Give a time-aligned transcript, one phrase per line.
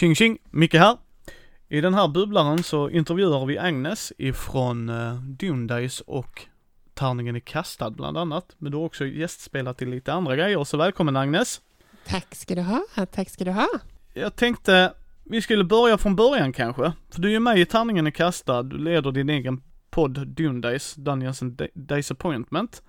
[0.00, 0.96] Tjing tjing, Micke här.
[1.68, 6.46] I den här bubblaren så intervjuar vi Agnes ifrån uh, Dune Days och
[6.94, 8.54] Tärningen är kastad bland annat.
[8.58, 11.60] Men du har också gästspelat i lite andra grejer, så välkommen Agnes.
[12.06, 12.82] Tack ska du ha,
[13.12, 13.68] tack ska du ha.
[14.14, 14.92] Jag tänkte
[15.24, 18.62] vi skulle börja från början kanske, för du är ju med i Tärningen är kastad,
[18.62, 22.82] du leder din egen podd Dune Days, Dungeons and Days Appointment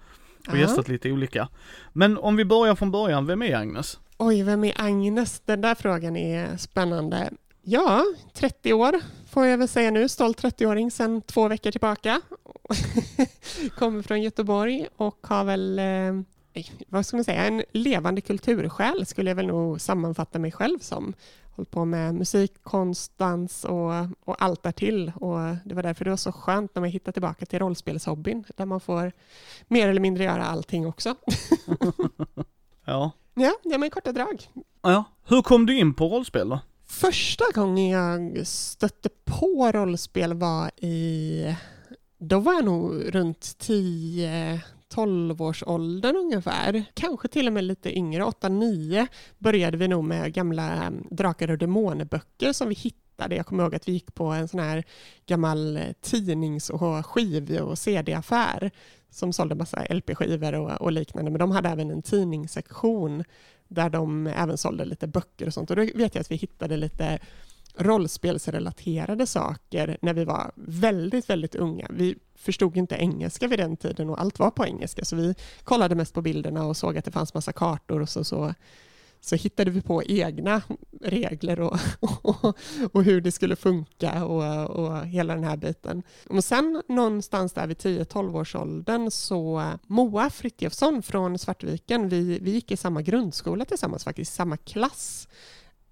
[0.47, 0.59] och Ja.
[0.61, 1.47] gästat lite olika.
[1.93, 3.99] Men om vi börjar från början, vem är Agnes?
[4.23, 5.39] Oj, vem är Agnes?
[5.45, 7.31] Den där frågan är spännande.
[7.61, 8.95] Ja, 30 år
[9.29, 12.21] får jag väl säga nu, stolt 30-åring sedan två veckor tillbaka.
[13.77, 19.29] Kommer från Göteborg och har väl, eh, vad ska man säga, en levande kultursjäl skulle
[19.29, 21.13] jag väl nog sammanfatta mig själv som.
[21.55, 23.91] Hållit på med musik, konst, dans och,
[24.25, 25.11] och allt därtill.
[25.15, 28.65] Och det var därför det var så skönt när man hittade tillbaka till rollspelshobbyn, där
[28.65, 29.11] man får
[29.67, 31.15] mer eller mindre göra allting också.
[32.85, 33.11] Ja.
[33.33, 34.43] Ja, det är med korta drag.
[34.81, 36.59] Ja, hur kom du in på rollspel då?
[36.87, 41.55] Första gången jag stötte på rollspel var i...
[42.19, 46.83] Då var jag nog runt 10-12 års åldern ungefär.
[46.93, 51.57] Kanske till och med lite yngre, 8-9 började vi nog med gamla um, Drakar och
[51.57, 53.35] Demoner-böcker som vi hittade.
[53.35, 54.83] Jag kommer ihåg att vi gick på en sån här
[55.25, 58.71] gammal eh, tidnings och skiv och CD-affär
[59.11, 61.31] som sålde massa LP-skivor och, och liknande.
[61.31, 63.23] Men de hade även en tidningssektion
[63.67, 65.69] där de även sålde lite böcker och sånt.
[65.69, 67.19] Och då vet jag att vi hittade lite
[67.75, 71.87] rollspelsrelaterade saker när vi var väldigt, väldigt unga.
[71.89, 75.95] Vi förstod inte engelska vid den tiden och allt var på engelska, så vi kollade
[75.95, 78.53] mest på bilderna och såg att det fanns massa kartor och så, så,
[79.21, 80.61] så hittade vi på egna
[81.01, 82.57] regler och, och,
[82.91, 86.03] och hur det skulle funka och, och hela den här biten.
[86.29, 92.51] Och sen någonstans där vid 10-12 års åldern så Moa Frithiofsson från Svartviken, vi, vi
[92.51, 95.27] gick i samma grundskola tillsammans faktiskt, samma klass.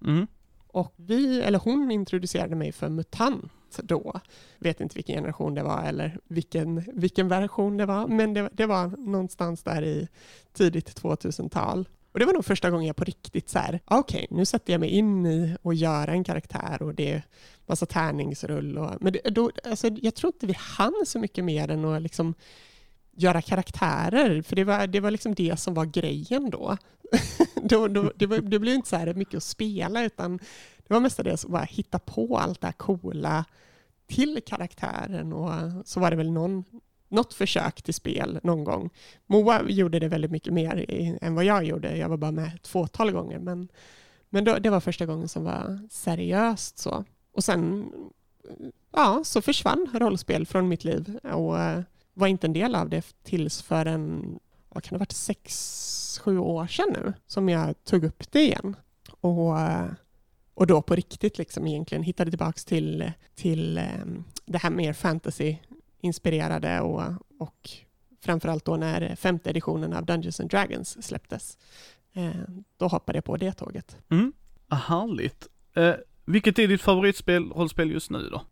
[0.06, 0.26] Mm.
[0.66, 3.52] Och vi, eller hon introducerade mig för MUTANT
[3.82, 4.20] då.
[4.58, 8.66] Vet inte vilken generation det var eller vilken, vilken version det var, men det, det
[8.66, 10.08] var någonstans där i
[10.52, 11.88] tidigt 2000-tal.
[12.12, 14.72] Och det var nog första gången jag på riktigt så här, ah, okej, nu sätter
[14.72, 17.22] jag mig in i och göra en karaktär och det är
[17.66, 21.70] massa tärningsrull och, men det, då, alltså, jag tror inte vi hann så mycket mer
[21.70, 22.34] än att liksom
[23.12, 26.76] göra karaktärer, för det var, det var liksom det som var grejen då.
[27.62, 30.36] då, då det, var, det blev inte så här mycket att spela, utan
[30.76, 33.44] det var mestadels att bara hitta på allt det här coola
[34.06, 35.52] till karaktären och
[35.84, 36.64] så var det väl någon,
[37.10, 38.90] något försök till spel någon gång.
[39.26, 41.96] Moa gjorde det väldigt mycket mer i, än vad jag gjorde.
[41.96, 43.68] Jag var bara med ett fåtal gånger, men,
[44.30, 47.04] men då, det var första gången som var seriöst så.
[47.32, 47.92] Och sen
[48.92, 51.82] ja, så försvann rollspel från mitt liv och eh,
[52.14, 54.38] var inte en del av det tills för en,
[54.68, 58.40] vad kan det ha varit, sex, sju år sedan nu som jag tog upp det
[58.40, 58.76] igen.
[59.20, 59.90] Och, eh,
[60.54, 63.84] och då på riktigt liksom egentligen hittade tillbaka till, till eh,
[64.46, 64.92] det här mer
[66.00, 67.02] fantasy-inspirerade och,
[67.38, 67.70] och
[68.22, 71.58] framförallt då när femte editionen av Dungeons and Dragons släpptes.
[72.14, 72.30] Eh,
[72.76, 73.96] Då hoppade jag på det tåget.
[74.10, 74.32] Mm.
[74.68, 75.48] Ah, härligt.
[75.76, 75.94] Eh,
[76.24, 78.42] vilket är ditt favoritspel, rollspel just nu då?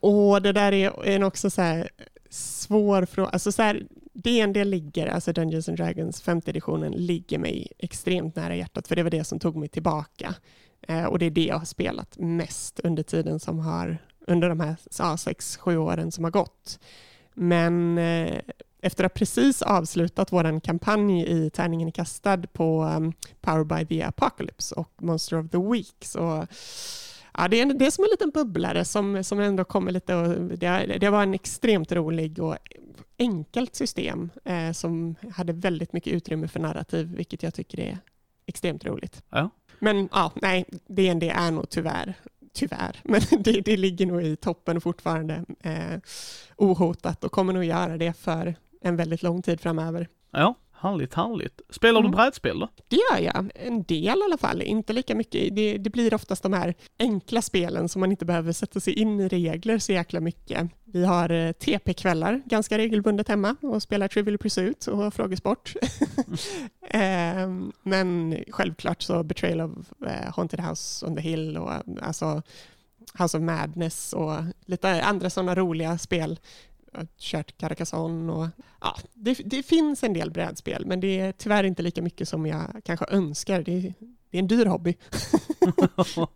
[0.00, 1.88] Och det där är en också så här
[2.30, 3.28] svår fråga.
[3.28, 8.56] Alltså så här, D&D ligger, alltså Dungeons and Dragons femte editionen, ligger mig extremt nära
[8.56, 10.34] hjärtat, för det var det som tog mig tillbaka.
[10.88, 13.98] Eh, och det är det jag har spelat mest under tiden som har,
[14.28, 16.78] under de här ja, sex, sju åren som har gått.
[17.34, 18.40] Men eh,
[18.80, 24.02] efter att precis avslutat vår kampanj i Tärningen är kastad på um, Power by the
[24.02, 26.46] Apocalypse och Monster of the Week så
[27.40, 30.40] Ja, det, är, det är som en liten bubblare som, som ändå kommer lite och
[30.58, 32.56] det, det var en extremt rolig och
[33.18, 37.98] enkelt system eh, som hade väldigt mycket utrymme för narrativ, vilket jag tycker är
[38.46, 39.22] extremt roligt.
[39.30, 39.50] Ja.
[39.78, 42.14] Men ja, nej, DND är nog tyvärr,
[42.52, 45.98] tyvärr, men det, det ligger nog i toppen fortfarande eh,
[46.56, 50.08] ohotat och kommer nog göra det för en väldigt lång tid framöver.
[50.30, 51.60] Ja, härligt, härligt.
[51.70, 52.16] Spelar du Mm.
[52.16, 52.68] brädspel då?
[52.88, 53.50] Det gör jag.
[53.54, 54.62] En del i alla fall.
[54.62, 55.56] Inte lika mycket.
[55.56, 59.20] Det, det blir oftast de här enkla spelen som man inte behöver sätta sig in
[59.20, 60.70] i regler så jäkla mycket.
[60.84, 65.74] Vi har eh, TP-kvällar ganska regelbundet hemma och spelar Trivial Pursuit och frågesport.
[66.90, 69.70] Ehm, Men självklart så Betrayal of
[70.06, 71.72] eh, Haunted House on the Hill och
[72.02, 72.42] alltså
[73.18, 74.34] House of Madness och
[74.66, 76.38] lite andra sådana roliga spel.
[77.18, 78.46] Kört Carcassonne och
[78.80, 82.46] ja, det, det finns en del brädspel men det är tyvärr inte lika mycket som
[82.46, 83.62] jag kanske önskar.
[83.62, 83.80] Det,
[84.30, 84.94] det är en dyr hobby.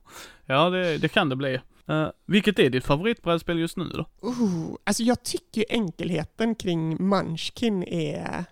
[0.46, 1.60] ja, det, det kan det bli.
[1.88, 4.06] Eh, vilket är ditt favoritbrädspel just nu då?
[4.20, 8.44] Oh, alltså jag tycker enkelheten kring Munchkin är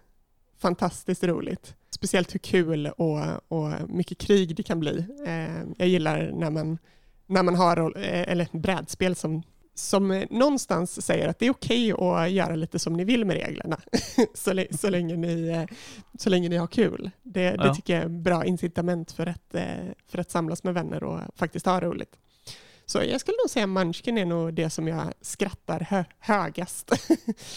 [0.59, 1.75] fantastiskt roligt.
[1.91, 5.05] Speciellt hur kul och, och mycket krig det kan bli.
[5.27, 6.79] Eh, jag gillar när man,
[7.27, 9.43] när man har eh, eller brädspel som,
[9.89, 13.37] som någonstans säger att det är okej okay att göra lite som ni vill med
[13.37, 13.81] reglerna,
[14.35, 15.77] så, så, länge ni, eh,
[16.19, 17.11] så länge ni har kul.
[17.23, 17.63] Det, ja.
[17.63, 19.55] det tycker jag är bra incitament för att,
[20.09, 22.17] för att samlas med vänner och faktiskt ha roligt.
[22.91, 26.91] Så jag skulle nog säga Munchkin är nog det som jag skrattar hö högast.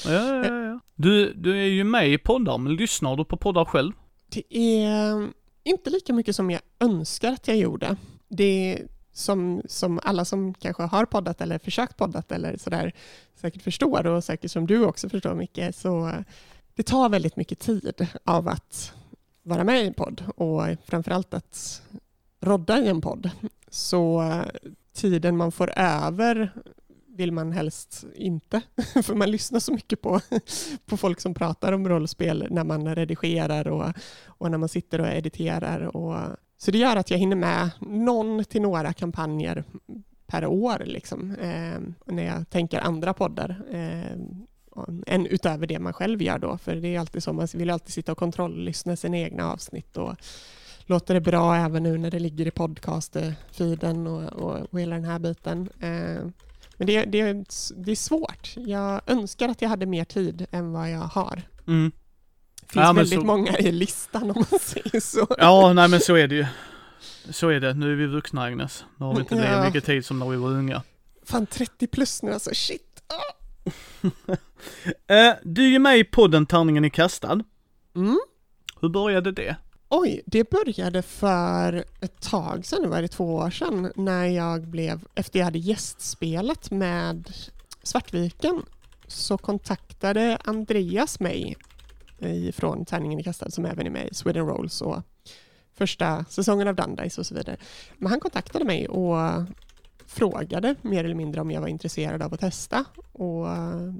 [0.05, 0.79] ja, ja, ja.
[0.95, 3.93] Du, du är ju med i poddar, men lyssnar du på poddar själv?
[4.29, 5.29] Det är
[5.63, 7.95] inte lika mycket som jag önskar att jag gjorde.
[8.27, 12.93] Det är som, som alla som kanske har poddat eller försökt poddat eller sådär
[13.35, 16.11] säkert förstår och säkert som du också förstår mycket så
[16.75, 18.93] det tar väldigt mycket tid av att
[19.43, 21.81] vara med i en podd och framförallt att
[22.39, 23.29] rodda i en podd.
[23.69, 24.31] Så
[24.93, 26.51] tiden man får över
[27.07, 28.61] vill man helst inte,
[29.03, 30.19] för man lyssnar så mycket på,
[30.85, 33.93] på folk som pratar om rollspel när man redigerar och,
[34.25, 35.95] och när man sitter och editerar.
[35.95, 36.17] Och,
[36.63, 39.63] så det gör att jag hinner med någon till några kampanjer
[40.27, 43.61] per år, liksom, eh, när jag tänker andra poddar.
[43.71, 44.17] Eh,
[45.07, 47.93] än utöver det man själv gör då, för det är alltid så, man vill alltid
[47.93, 50.15] sitta och kontrolllyssna sina egna avsnitt och
[50.85, 55.05] låter det bra även nu när det ligger i podcast-feeden och, och, och hela den
[55.05, 55.69] här biten.
[55.79, 56.27] Eh,
[56.77, 57.33] men det, det,
[57.75, 58.53] det är svårt.
[58.55, 61.41] Jag önskar att jag hade mer tid än vad jag har.
[61.67, 61.91] Mm.
[62.73, 63.25] Det finns ja, väldigt så...
[63.25, 65.27] många i listan om man säger så.
[65.37, 66.45] Ja, nej men så är det ju.
[67.29, 67.73] Så är det.
[67.73, 68.85] Nu är vi vuxna Agnes.
[68.97, 69.41] Nu har vi inte ja.
[69.41, 70.81] lika mycket tid som när vi var unga.
[71.25, 73.03] Fan 30 plus nu alltså, shit.
[73.07, 74.35] Ah.
[75.43, 77.39] du är med i podden Tärningen är kastad.
[77.95, 78.19] Mm.
[78.81, 79.55] Hur började det?
[79.89, 85.05] Oj, det började för ett tag sedan, var det två år sedan, när jag blev,
[85.15, 87.33] efter jag hade gästspelat med
[87.83, 88.63] Svartviken,
[89.07, 91.55] så kontaktade Andreas mig
[92.51, 95.01] från Tärningen i kastad, som även är med i Sweden Rolls och
[95.73, 97.57] första säsongen av Dundice och så vidare.
[97.97, 99.17] Men han kontaktade mig och
[100.05, 103.47] frågade mer eller mindre om jag var intresserad av att testa och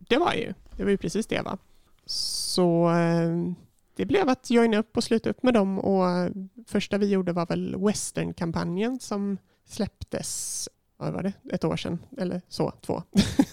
[0.10, 0.54] det var jag ju.
[0.78, 1.58] Det var ju precis det jag var.
[2.06, 3.54] Så eh,
[3.96, 6.32] det blev att joina upp och sluta upp med dem och
[6.68, 12.42] första vi gjorde var väl Western-kampanjen som släpptes vad var det, ett år sedan eller
[12.48, 13.04] så, två.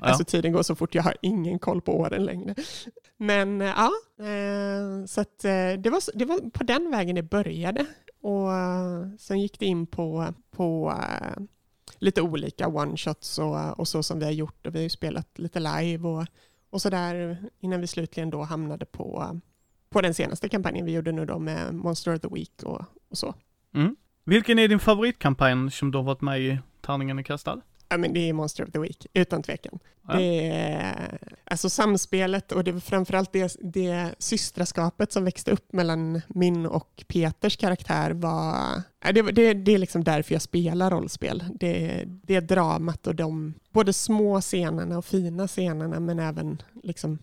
[0.00, 2.54] Alltså tiden går så fort, jag har ingen koll på åren längre.
[3.16, 7.86] Men ja, eh, så eh, det var, det var på den vägen det började
[8.20, 8.50] och
[9.18, 11.42] sen gick det in på, på eh,
[11.98, 15.38] lite olika one-shots och, och så som vi har gjort och vi har ju spelat
[15.38, 16.26] lite live och,
[16.70, 19.40] och så där innan vi slutligen då hamnade på
[19.90, 23.18] på den senaste kampanjen vi gjorde nu då med Monster of the Week och, och
[23.18, 23.34] så.
[23.74, 23.96] Mm.
[24.24, 27.60] Vilken är din favoritkampanj som du har varit med i Tärningen är kastad?
[27.88, 29.78] Ja, men det är Monster of the Week, utan tvekan.
[30.08, 30.16] Ja.
[30.16, 36.20] Det är, alltså samspelet och det är framförallt det, det systraskapet som växte upp mellan
[36.28, 38.82] min och Peters karaktär var...
[39.12, 41.44] Det, det, det är liksom därför jag spelar rollspel.
[41.54, 47.18] Det, det är dramat och de både små scenerna och fina scenerna men även liksom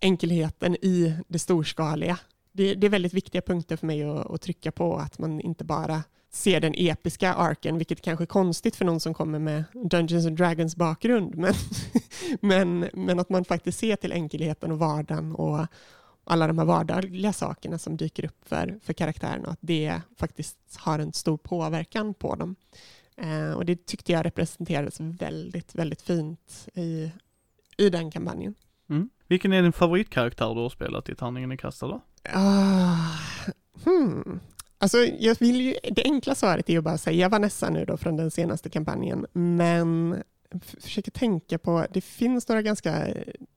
[0.00, 2.18] enkelheten i det storskaliga.
[2.52, 5.64] Det, det är väldigt viktiga punkter för mig att, att, trycka på, att man inte
[5.64, 10.26] bara ser den episka arken, vilket kanske är konstigt för någon som kommer med Dungeons
[10.26, 11.54] and Dragons bakgrund, men,
[12.40, 15.66] men, men att man faktiskt ser till enkelheten och vardagen och
[16.24, 20.58] alla de här vardagliga sakerna som dyker upp för, för karaktärerna och att det faktiskt
[20.76, 22.56] har en stor påverkan på dem.
[23.16, 27.10] Eh, och det tyckte jag representerades väldigt, väldigt fint i,
[27.76, 28.54] i den kampanjen.
[28.90, 29.10] Mm.
[29.26, 32.00] Vilken är din favoritkaraktär du har spelat i Tärningen i kastad då?
[32.34, 33.16] Uh,
[33.84, 34.40] hmm.
[34.82, 37.96] Alltså, jag vill ju, det enkla svaret är ju bara att säga Vanessa nu då
[37.96, 40.16] från den senaste kampanjen, men
[40.80, 43.06] försöker tänka på, det finns några ganska,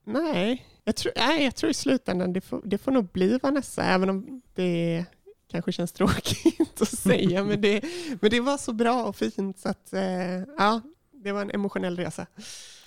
[0.06, 3.84] nej, jag tror, nej, jag tror i slutändan det får, det får nog bli Vanessa,
[3.84, 5.06] även om det
[5.52, 7.82] kanske känns tråkigt att säga, men det,
[8.22, 11.98] men det var så bra och fint så att, eh, ja, det var en emotionell
[11.98, 12.26] resa.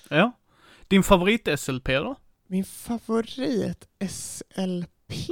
[0.09, 0.31] Ja.
[0.87, 2.15] Din favorit-SLP då?
[2.47, 5.31] Min favorit SLP?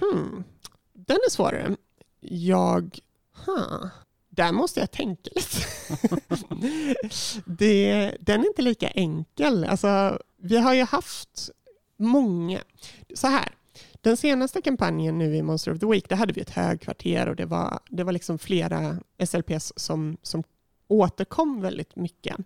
[0.00, 0.44] Hmm.
[0.92, 1.76] Den är svårare.
[2.30, 2.98] Jag...
[3.46, 3.86] Huh.
[4.28, 5.58] Där måste jag tänka lite.
[7.44, 9.64] det, den är inte lika enkel.
[9.64, 11.50] Alltså, vi har ju haft
[11.96, 12.60] många...
[13.14, 13.48] Så här,
[14.00, 17.36] den senaste kampanjen nu i Monster of the Week, där hade vi ett högkvarter och
[17.36, 20.42] det var, det var liksom flera SLPs som, som
[20.88, 22.36] återkom väldigt mycket.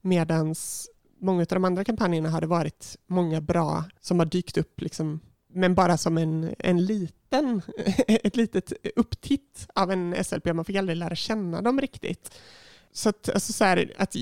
[0.00, 4.80] Medans många av de andra kampanjerna har det varit många bra som har dykt upp,
[4.80, 7.62] liksom, men bara som en, en liten,
[8.08, 10.44] ett litet upptitt av en SLP.
[10.44, 12.38] Man fick aldrig lära känna dem riktigt.
[12.92, 14.16] Så att, alltså så här, att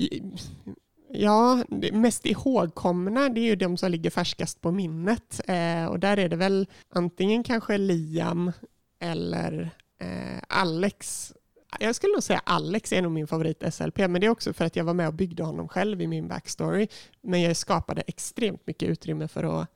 [1.09, 5.41] Ja, det mest ihågkomna det är ju de som ligger färskast på minnet.
[5.47, 8.51] Eh, och där är det väl antingen kanske Liam
[8.99, 9.69] eller
[9.99, 11.33] eh, Alex
[11.79, 14.65] jag skulle nog säga Alex är nog min favorit SLP, men det är också för
[14.65, 16.87] att jag var med och byggde honom själv i min backstory.
[17.21, 19.67] Men jag skapade extremt mycket utrymme för, att,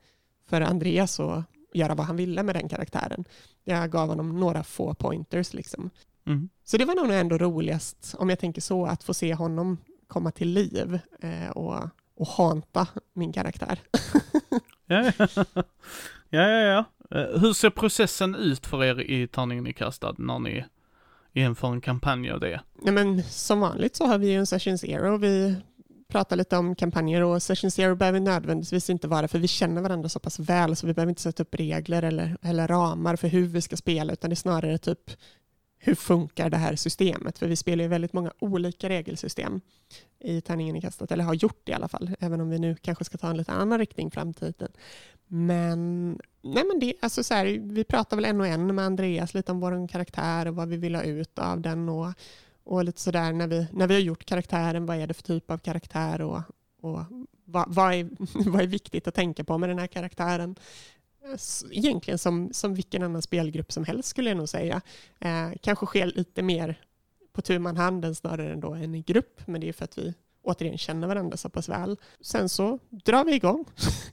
[0.52, 1.44] för Andreas att
[1.74, 3.24] göra vad han ville med den karaktären.
[3.64, 5.90] Jag gav honom några få pointers liksom.
[6.26, 6.48] Mm.
[6.64, 10.30] Så det var nog ändå roligast, om jag tänker så, att få se honom komma
[10.30, 11.74] till liv eh, och,
[12.16, 13.78] och hanta min karaktär.
[14.86, 15.62] Ja, ja, ja.
[16.28, 16.84] ja, ja.
[17.18, 20.64] Eh, Hur ser processen ut för er i Tärningen i kastad när ni
[21.32, 22.60] inför en kampanj av det?
[22.82, 25.16] Nej, men som vanligt så har vi ju en session zero.
[25.16, 25.56] Vi
[26.12, 30.08] pratar lite om kampanjer och session zero behöver nödvändigtvis inte vara för vi känner varandra
[30.08, 33.46] så pass väl så vi behöver inte sätta upp regler eller, eller ramar för hur
[33.46, 35.10] vi ska spela utan det är snarare typ
[35.84, 37.38] hur funkar det här systemet?
[37.38, 39.60] För vi spelar ju väldigt många olika regelsystem
[40.18, 42.76] i tärningen i kastet, eller har gjort det i alla fall, även om vi nu
[42.82, 44.72] kanske ska ta en lite annan riktning framtiden.
[45.26, 46.10] Men,
[46.42, 49.52] nej men det, alltså så här, vi pratar väl en och en med Andreas lite
[49.52, 52.12] om vår karaktär och vad vi vill ha ut av den och,
[52.64, 55.50] och lite sådär när vi, när vi har gjort karaktären, vad är det för typ
[55.50, 56.42] av karaktär och,
[56.80, 57.00] och
[57.44, 58.08] vad, vad, är,
[58.50, 60.56] vad är viktigt att tänka på med den här karaktären?
[61.70, 64.80] Egentligen som, som vilken annan spelgrupp som helst skulle jag nog säga.
[65.18, 66.80] Eh, kanske sker lite mer
[67.32, 69.98] på tu man hand än snarare än då en grupp, men det är för att
[69.98, 71.96] vi återigen känner varandra så pass väl.
[72.20, 73.64] Sen så drar vi igång.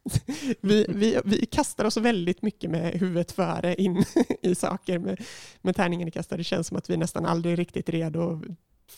[0.62, 4.06] vi, vi, vi kastar oss väldigt mycket med huvudet före in
[4.42, 5.22] i saker med,
[5.62, 6.38] med tärningen i kastare.
[6.38, 8.42] Det känns som att vi nästan aldrig är riktigt redo.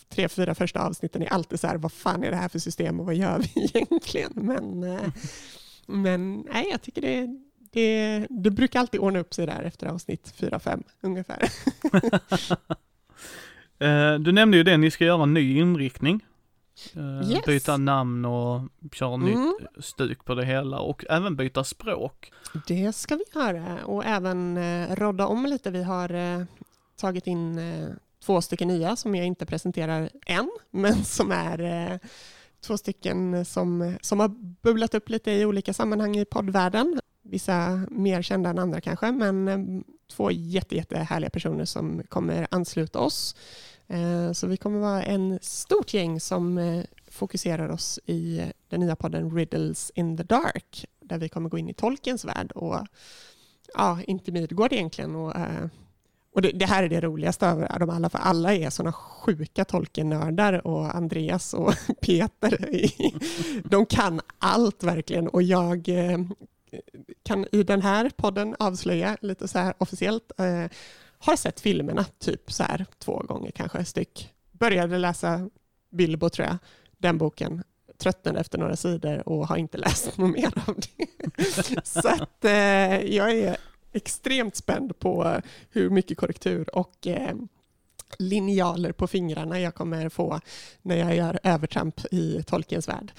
[0.10, 3.00] Tre, fyra första avsnitten är alltid så här, vad fan är det här för system
[3.00, 4.32] och vad gör vi egentligen?
[4.36, 5.10] Men, eh,
[5.86, 7.28] men nej, jag tycker det,
[7.72, 11.50] det, det brukar alltid ordna upp sig där efter avsnitt fyra, fem ungefär.
[13.82, 16.22] Eh, du nämnde ju det, ni ska göra en ny inriktning.
[16.96, 17.46] Eh, Yes.
[17.46, 18.62] Byta namn och
[18.92, 19.28] köra Mm.
[19.30, 22.32] nytt stuk på det hela och även byta språk.
[22.68, 25.72] Det ska vi göra och även eh, rodda om lite.
[25.72, 26.44] Vi har eh,
[26.96, 27.90] tagit in eh,
[28.26, 31.60] två stycken nya som jag inte presenterar än, men som är
[31.92, 31.98] eh,
[32.66, 34.28] två stycken som, som har
[34.62, 37.00] bubblat upp lite i olika sammanhang i poddvärlden.
[37.24, 39.84] Vissa mer kända än andra kanske, men eh,
[40.16, 43.36] två jätte, jätte härliga personer som kommer ansluta oss.
[43.92, 48.80] Eh, så vi kommer vara en stort gäng som eh, fokuserar oss i eh, den
[48.80, 52.86] nya podden Riddles in the Dark, där vi kommer gå in i tolkens värld och
[53.74, 55.16] ja, inte Midgård egentligen.
[55.16, 55.34] Och,
[56.34, 59.66] och det, det här är det roligaste av dem alla, för alla är sådana sjuka
[59.66, 62.66] tolkennördar och Andreas och Peter,
[63.70, 65.90] de kan allt verkligen och jag
[67.24, 70.32] kan i den här podden avslöja lite så här officiellt
[71.22, 74.30] har sett filmerna typ så här två gånger kanske styck.
[74.52, 75.50] Började läsa
[75.92, 76.58] Bilbo tror jag,
[76.98, 77.64] den boken.
[77.98, 81.08] Tröttnade efter några sidor och har inte läst något mer av det.
[81.88, 83.58] så att eh, jag är
[83.92, 87.36] extremt spänd på hur mycket korrektur och eh,
[88.20, 90.40] linjaler på fingrarna jag kommer få
[90.82, 93.12] när jag gör övertramp i Tolkiens värld.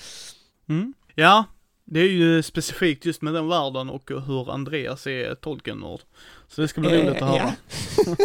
[0.68, 0.94] Mm.
[1.14, 1.44] Ja,
[1.92, 6.00] det är ju specifikt just med den världen och hur Andreas är Tolkien-nörd.
[6.48, 7.42] Så det ska bli roligt att höra.
[7.42, 7.54] Eh,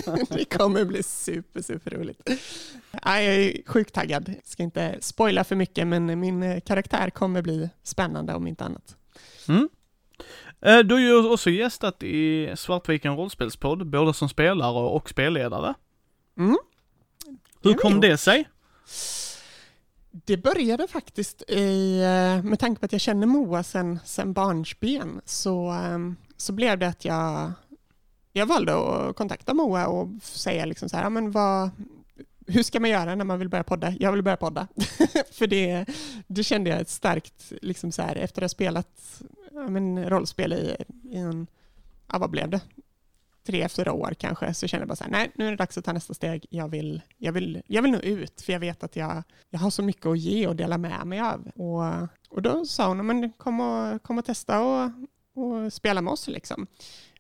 [0.06, 0.18] ja.
[0.30, 2.22] det kommer bli super, super roligt.
[2.92, 4.34] Ja, jag är sjukt taggad.
[4.44, 8.96] Ska inte spoila för mycket, men min eh, karaktär kommer bli spännande om inte annat.
[9.48, 9.70] Mm.
[10.62, 15.74] Eh, Du har ju också gästat i Svartviken rollspelspodd, både som spelare och spelledare.
[16.38, 16.58] Mm.
[17.64, 18.48] Hur kom det sig?
[20.26, 25.22] Det började faktiskt i, eh, med tanke på att jag känner Moa sen, sen barnsben,
[25.26, 27.52] så, ehm, så blev det att jag,
[28.34, 31.70] jag valde att kontakta Moa och säga liksom så här, ja, men vad,
[32.48, 33.94] hur ska man göra när man vill börja podda?
[34.00, 34.68] Jag vill börja podda.
[35.32, 35.86] För det,
[36.28, 39.22] det kände jag ett starkt, liksom så här, efter att ha spelat
[39.54, 41.48] ja, men, rollspel i, i en,
[42.12, 42.62] ja vad blev det?
[43.48, 45.78] Tre, fyra år kanske, så kände jag bara så här, nej, nu är det dags
[45.78, 46.46] att ta nästa steg.
[46.50, 49.70] Jag vill, jag vill, jag vill nå ut, för jag vet att jag, jag har
[49.70, 51.48] så mycket att ge och dela med mig av.
[51.56, 54.92] Och, och då sa hon, men kom och, kom och testa och,
[55.36, 56.68] och spela med oss liksom.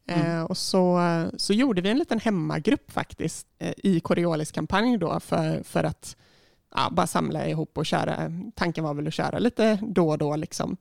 [0.07, 0.37] Mm.
[0.37, 1.01] Eh, och så,
[1.37, 6.17] så gjorde vi en liten hemmagrupp faktiskt eh, i Coriolis kampanj då för, för att
[6.75, 8.31] ja, bara samla ihop och köra.
[8.55, 10.77] Tanken var väl att köra lite då och då liksom.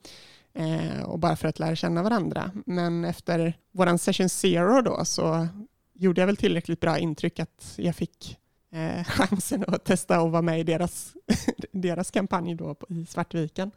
[0.56, 2.50] Eh, och bara för att lära känna varandra.
[2.66, 5.48] Men efter våran session zero då så
[5.92, 8.38] gjorde jag väl tillräckligt bra intryck att jag fick
[8.72, 11.14] eh, chansen att testa och vara med i deras,
[11.72, 13.70] deras kampanj då på, i Svartviken.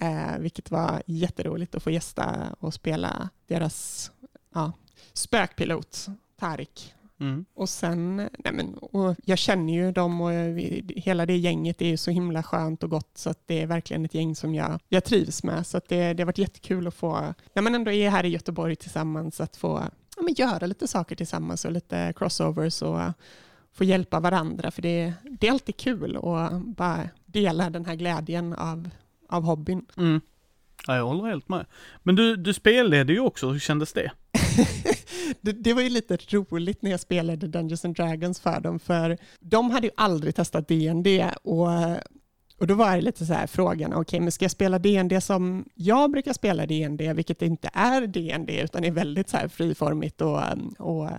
[0.00, 4.10] Eh, vilket var jätteroligt att få gästa och spela deras
[4.54, 4.72] ja,
[5.12, 6.06] spökpilot
[6.38, 6.94] Tarik.
[7.20, 7.44] Mm.
[7.54, 11.86] Och sen, nej men, och jag känner ju dem och vi, hela det gänget är
[11.86, 14.80] ju så himla skönt och gott så att det är verkligen ett gäng som jag,
[14.88, 15.66] jag trivs med.
[15.66, 18.28] Så att det, det har varit jättekul att få, när man ändå är här i
[18.28, 19.82] Göteborg tillsammans, att få
[20.16, 23.00] ja, men göra lite saker tillsammans och lite crossovers och
[23.72, 28.52] få hjälpa varandra, för det, det är alltid kul att bara dela den här glädjen
[28.52, 28.90] av,
[29.28, 29.86] av hobbyn.
[29.96, 30.20] Mm.
[30.86, 31.66] Ja, jag håller helt med.
[32.02, 34.12] Men du, du spelade ju också, hur kändes det?
[35.40, 39.18] det, det, var ju lite roligt när jag spelade Dungeons and Dragons för dem, för
[39.40, 41.06] de hade ju aldrig testat DND
[41.42, 41.68] och,
[42.58, 45.22] och då var det lite så här frågan, okej, okay, men ska jag spela DND
[45.22, 50.20] som jag brukar spela DND, vilket inte är DND, utan är väldigt så här friformigt
[50.20, 50.40] och,
[50.78, 51.10] och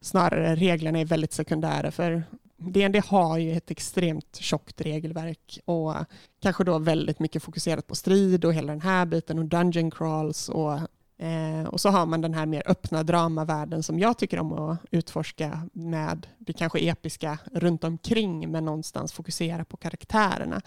[0.00, 2.24] snarare reglerna är väldigt sekundära, för
[2.56, 5.94] DND har ju ett extremt tjockt regelverk och
[6.42, 10.48] kanske då väldigt mycket fokuserat på strid och hela den här biten och dungeon crawls
[10.48, 10.78] och
[11.18, 14.78] Eh, och så har man den här mer öppna dramavärlden som jag tycker om att
[14.90, 20.62] utforska med det kanske episka runt omkring men någonstans fokusera på karaktärerna.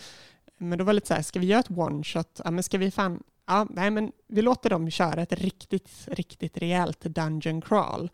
[0.58, 2.42] Men då var det lite så här, ska vi göra ett one shot?
[2.44, 6.58] Ja, men ska vi fan, ja, nej men vi låter dem köra ett riktigt, riktigt
[6.58, 8.10] rejält dungeon crawl.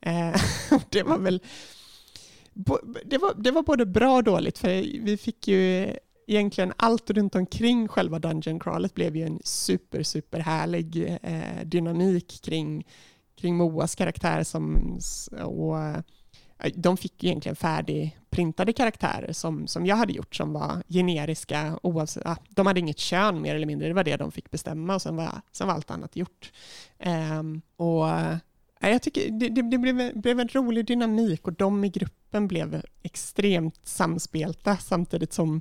[0.00, 0.34] Eh,
[0.90, 1.42] det var väl
[3.04, 4.68] det var, det var både bra och dåligt, för
[5.04, 5.96] vi fick ju
[6.26, 12.40] egentligen allt runt omkring själva Dungeon Crawlet blev ju en super, super härlig eh, dynamik
[12.42, 12.86] kring,
[13.40, 14.98] kring Moas karaktär som,
[15.44, 16.00] och eh,
[16.74, 22.36] de fick egentligen färdigprintade karaktärer som, som jag hade gjort som var generiska oavsett, ja,
[22.48, 25.16] de hade inget kön mer eller mindre, det var det de fick bestämma och sen
[25.16, 26.52] var, sen var allt annat gjort.
[27.38, 28.36] Um, och eh,
[28.80, 32.82] jag tycker det, det, det blev, blev, en rolig dynamik och de i gruppen blev
[33.02, 35.60] extremt samspelta samtidigt som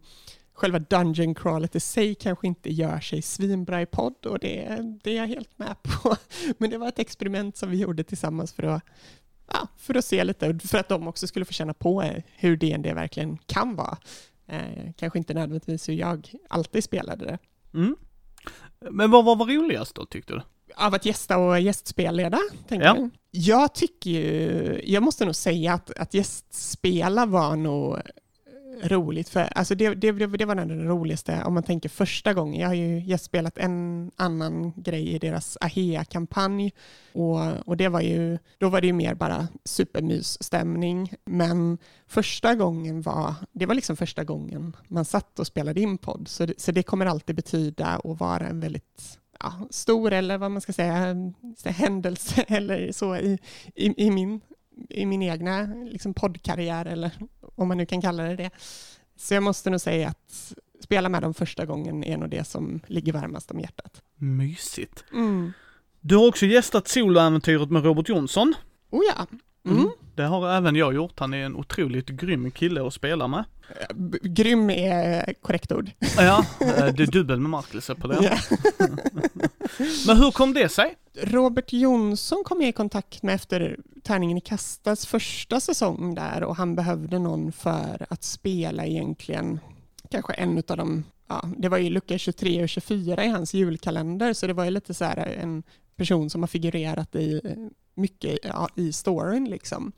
[0.53, 5.11] själva dungeon crawlet i sig kanske inte gör sig svinbra i podd och det, det
[5.11, 6.15] är jag helt med på.
[6.57, 8.83] Men det var ett experiment som vi gjorde tillsammans för att,
[9.47, 12.01] ja, för att se lite, för att de också skulle få känna på
[12.35, 13.97] hur DND verkligen kan vara.
[14.47, 17.37] Eh, kanske inte nödvändigtvis hur jag alltid spelade det.
[17.73, 17.95] Mm.
[18.91, 20.41] Men vad var roligast då tyckte du?
[20.75, 22.95] Av att gästa och gästspelleda, tänker ja.
[22.95, 23.09] jag.
[23.31, 27.97] Jag tycker ju, jag måste nog säga att, att gästspela var nog
[28.83, 32.61] roligt, för alltså det, det, det var den roligaste, om man tänker första gången.
[32.61, 36.71] Jag har ju gästspelat en annan grej i deras AHEA-kampanj
[37.13, 41.13] och, och det var ju, då var det ju mer bara supermysstämning.
[41.25, 46.27] Men första gången var, det var liksom första gången man satt och spelade in podd,
[46.27, 50.51] så det, så det kommer alltid betyda att vara en väldigt ja, stor eller vad
[50.51, 51.15] man ska säga,
[51.65, 53.39] händelse eller så i,
[53.75, 54.41] i, i min
[54.89, 57.11] i min egna liksom, poddkarriär, eller
[57.55, 58.49] om man nu kan kalla det det.
[59.15, 62.79] Så jag måste nog säga att spela med dem första gången är nog det som
[62.87, 64.01] ligger varmast om hjärtat.
[64.15, 65.03] Mysigt.
[65.13, 65.53] Mm.
[66.01, 68.53] Du har också gästat soloäventyret med Robert Jonsson.
[68.89, 69.27] Oh ja.
[69.65, 69.77] Mm.
[69.77, 69.91] Mm.
[70.15, 71.19] Det har även jag gjort.
[71.19, 73.43] Han är en otroligt grym kille att spela med.
[74.21, 75.91] Grym är korrekt ord.
[76.17, 78.39] Ja, eh, det är dubbel bemärkelse på det.
[80.07, 80.95] Men hur kom det sig?
[81.21, 86.55] Robert Jonsson kom jag i kontakt med efter Tärningen i Kastas första säsong där och
[86.55, 89.59] han behövde någon för att spela egentligen
[90.11, 94.33] kanske en av de, ja, det var ju lucka 23 och 24 i hans julkalender
[94.33, 95.63] så det var ju lite så här en
[95.95, 97.41] person som har figurerat i
[97.95, 98.39] mycket
[98.75, 99.91] i storyn liksom.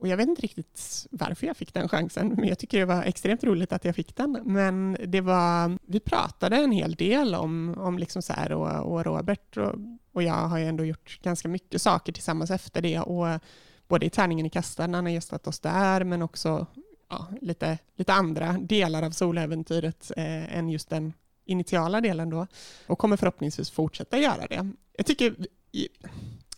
[0.00, 3.02] Och jag vet inte riktigt varför jag fick den chansen, men jag tycker det var
[3.02, 4.40] extremt roligt att jag fick den.
[4.44, 9.04] Men det var, vi pratade en hel del om, om liksom så här och, och
[9.04, 9.74] Robert och,
[10.12, 13.40] och jag har ju ändå gjort ganska mycket saker tillsammans efter det och
[13.88, 16.66] både i Tärningen i kastaren, han har gästat oss där, men också
[17.08, 21.12] ja, lite, lite andra delar av soläventyret eh, än just den
[21.44, 22.46] initiala delen då
[22.86, 24.70] och kommer förhoppningsvis fortsätta göra det.
[24.96, 25.34] Jag tycker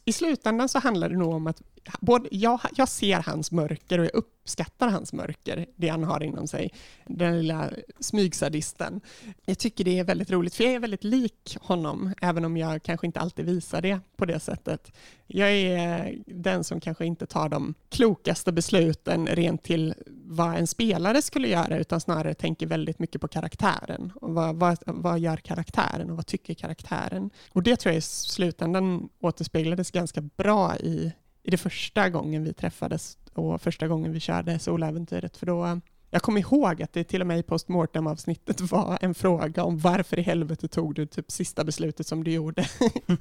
[0.05, 1.63] i slutändan så handlar det nog om att
[2.01, 6.47] både jag, jag ser hans mörker och jag uppskattar hans mörker, det han har inom
[6.49, 6.73] sig,
[7.07, 9.01] den lilla smygsadisten.
[9.45, 12.83] Jag tycker det är väldigt roligt, för jag är väldigt lik honom, även om jag
[12.83, 14.93] kanske inte alltid visar det på det sättet.
[15.27, 21.23] Jag är den som kanske inte tar de klokaste besluten rent till vad en spelare
[21.23, 24.13] skulle göra, utan snarare tänker väldigt mycket på karaktären.
[24.15, 27.31] Och vad, vad, vad gör karaktären och vad tycker karaktären?
[27.53, 32.53] Och det tror jag i slutändan återspeglades ganska bra i i det första gången vi
[32.53, 35.81] träffades och första gången vi körde soläventyret, för då
[36.15, 40.19] jag kommer ihåg att det till och med i postmortem-avsnittet var en fråga om varför
[40.19, 42.69] i helvete tog du typ sista beslutet som du gjorde,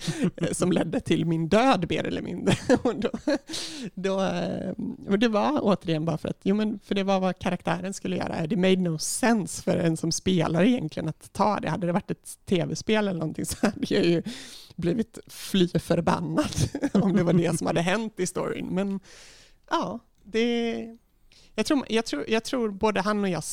[0.51, 2.55] som ledde till min död mer eller mindre.
[2.83, 3.09] och, då,
[3.93, 4.71] då, eh,
[5.07, 8.15] och det var återigen bara för att, jo men för det var vad karaktären skulle
[8.15, 8.47] göra.
[8.47, 11.69] Det made no sense för en som spelar egentligen att ta det.
[11.69, 14.23] Hade det varit ett tv-spel eller någonting så hade jag ju
[14.75, 16.55] blivit fly förbannad
[16.93, 18.67] om det var det som hade hänt i storyn.
[18.67, 18.99] Men
[19.71, 20.97] ja, det
[21.55, 23.43] jag tror, jag, tror, jag tror både han och jag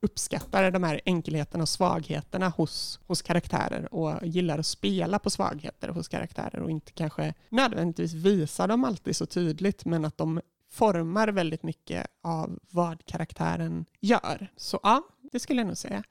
[0.00, 5.88] uppskattar de här enkelheterna och svagheterna hos, hos karaktärer och gillar att spela på svagheter
[5.88, 11.28] hos karaktärer och inte kanske nödvändigtvis visa dem alltid så tydligt men att de formar
[11.28, 14.50] väldigt mycket av vad karaktären gör.
[14.56, 15.02] Så ja,
[15.32, 16.02] det skulle jag nog säga.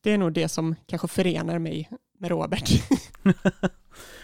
[0.00, 2.70] Det är nog det som kanske förenar mig med Robert.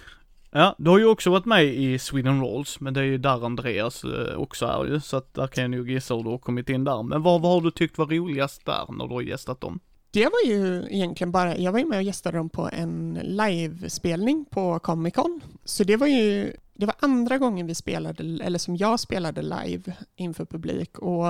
[0.53, 3.47] ja, du har ju också varit med i Sweden Rolls, men det är ju där
[3.47, 6.39] Andreas eh, också är ju, så att där kan jag nog gissa hur du har
[6.39, 7.03] kommit in där.
[7.03, 9.81] Men vad, vad har du tyckt var roligast där när du har gästat dem?
[10.11, 14.45] Det var ju egentligen bara, jag var ju med och gästade dem på en livespelning
[14.51, 15.41] på Comic Con.
[15.65, 19.93] Så det var ju, det var andra gången vi spelade, eller som jag spelade live
[20.17, 21.25] inför publik och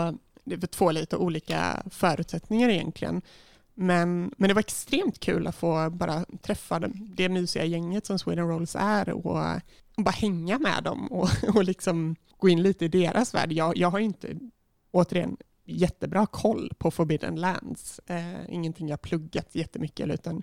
[0.44, 3.22] det var två lite olika förutsättningar egentligen.
[3.74, 8.18] Men, men det var extremt kul att få bara träffa det, det mysiga gänget som
[8.18, 9.26] Sweden Rolls är och,
[9.96, 13.52] och bara hänga med dem och, och liksom gå in lite i deras värld.
[13.52, 14.36] Jag, jag har inte,
[14.90, 18.00] återigen, jättebra koll på Forbidden Lands.
[18.06, 20.42] Eh, ingenting jag pluggat jättemycket, utan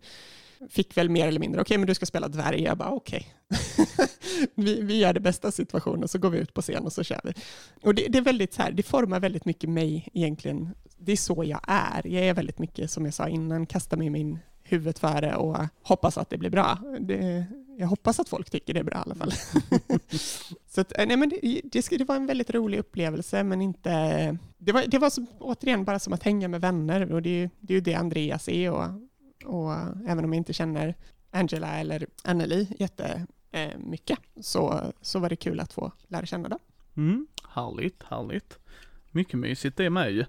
[0.69, 2.61] fick väl mer eller mindre, okej, okay, men du ska spela dvärg.
[2.63, 3.27] Jag bara, okej.
[3.49, 4.07] Okay.
[4.55, 7.21] vi, vi gör det bästa situationen, så går vi ut på scen och så kör
[7.23, 7.33] vi.
[7.81, 10.69] Och det, det, är väldigt så här, det formar väldigt mycket mig egentligen.
[10.99, 12.07] Det är så jag är.
[12.07, 15.57] Jag är väldigt mycket, som jag sa innan, kasta mig i min huvudet före och
[15.81, 16.77] hoppas att det blir bra.
[16.99, 17.45] Det,
[17.77, 19.31] jag hoppas att folk tycker det är bra i alla fall.
[20.67, 24.37] så att, nej, men det, det, det, var en väldigt rolig upplevelse, men inte...
[24.57, 27.73] Det var, det var som, återigen bara som att hänga med vänner och det, det
[27.73, 28.85] är ju det Andreas är och,
[29.45, 29.73] och
[30.07, 30.95] även om jag inte känner
[31.31, 36.59] Angela eller Anneli jättemycket eh, så, så var det kul att få lära känna dem.
[36.97, 38.59] Mm, härligt, härligt.
[39.11, 40.25] Mycket mysigt det med ju.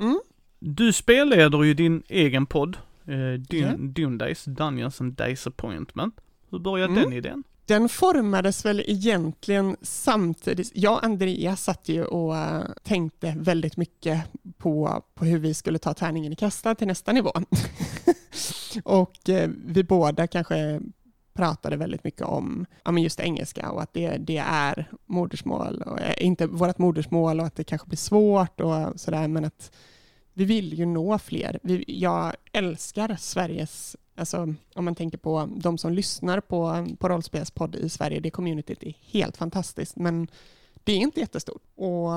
[0.00, 0.20] Mm.
[0.58, 3.78] Du spelleder ju din egen podd, eh, Dun, yeah.
[3.78, 6.14] Dundays, Dungeons and Days Appointment.
[6.50, 7.04] Hur började mm.
[7.04, 7.44] den idén?
[7.66, 10.70] Den formades väl egentligen samtidigt.
[10.74, 14.24] Jag och Andreas satt ju och uh, tänkte väldigt mycket
[14.58, 17.32] på, på hur vi skulle ta tärningen i kasta till nästa nivå.
[18.84, 20.80] och uh, vi båda kanske
[21.32, 26.00] pratade väldigt mycket om ja, men just engelska och att det, det är modersmål, och,
[26.00, 29.72] eh, inte vårt modersmål och att det kanske blir svårt och sådär, men att
[30.32, 31.58] vi vill ju nå fler.
[31.62, 37.76] Vi, jag älskar Sveriges Alltså, om man tänker på de som lyssnar på, på rollspelspodd
[37.76, 40.28] i Sverige, det communityt är helt fantastiskt, men
[40.84, 41.62] det är inte jättestort.
[41.74, 42.10] Och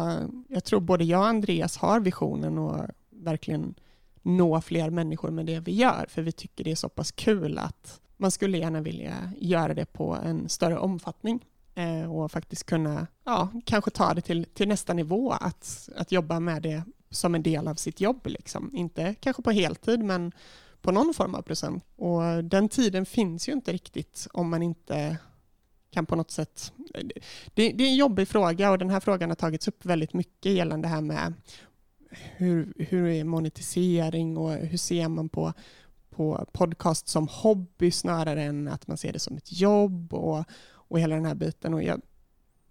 [0.47, 3.76] jag tror både jag och Andreas har visionen att verkligen
[4.21, 7.58] nå fler människor med det vi gör, för vi tycker det är så pass kul
[7.58, 11.45] att man skulle gärna vilja göra det på en större omfattning
[11.76, 16.39] eh, och faktiskt kunna, ja, kanske ta det till, till nästa nivå, att, att jobba
[16.39, 18.28] med det som en del av sitt jobb.
[18.28, 18.76] Liksom.
[18.76, 20.32] Inte kanske på heltid, men
[20.82, 21.84] på någon form av procent.
[21.95, 25.17] Och den tiden finns ju inte riktigt om man inte
[25.91, 26.73] kan på något sätt...
[27.54, 30.52] Det, det, är en jobbig fråga och den här frågan har tagits upp väldigt mycket
[30.52, 31.34] gällande det här med
[32.36, 35.54] hur, hur är monetisering och hur ser man på,
[36.15, 40.99] på podcast som hobby snarare än att man ser det som ett jobb och, och
[40.99, 41.73] hela den här biten.
[41.73, 42.02] Och jag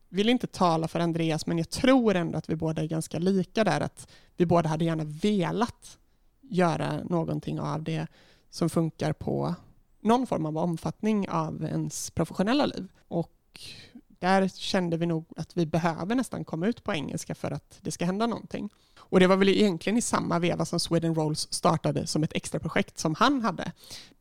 [0.09, 3.65] vill inte tala för Andreas, men jag tror ändå att vi båda är ganska lika
[3.65, 5.99] där, att vi båda hade gärna velat
[6.41, 8.07] göra någonting av det
[8.51, 9.55] som funkar på
[10.01, 12.89] någon form av omfattning av ens professionella liv.
[13.09, 13.61] Och
[14.09, 17.91] där kände vi nog att vi behöver nästan komma ut på engelska för att det
[17.91, 18.71] ska hända någonting.
[19.13, 22.61] Och det var väl egentligen i samma veva som Sweden Rolls startade som ett extra
[22.61, 23.73] projekt som han hade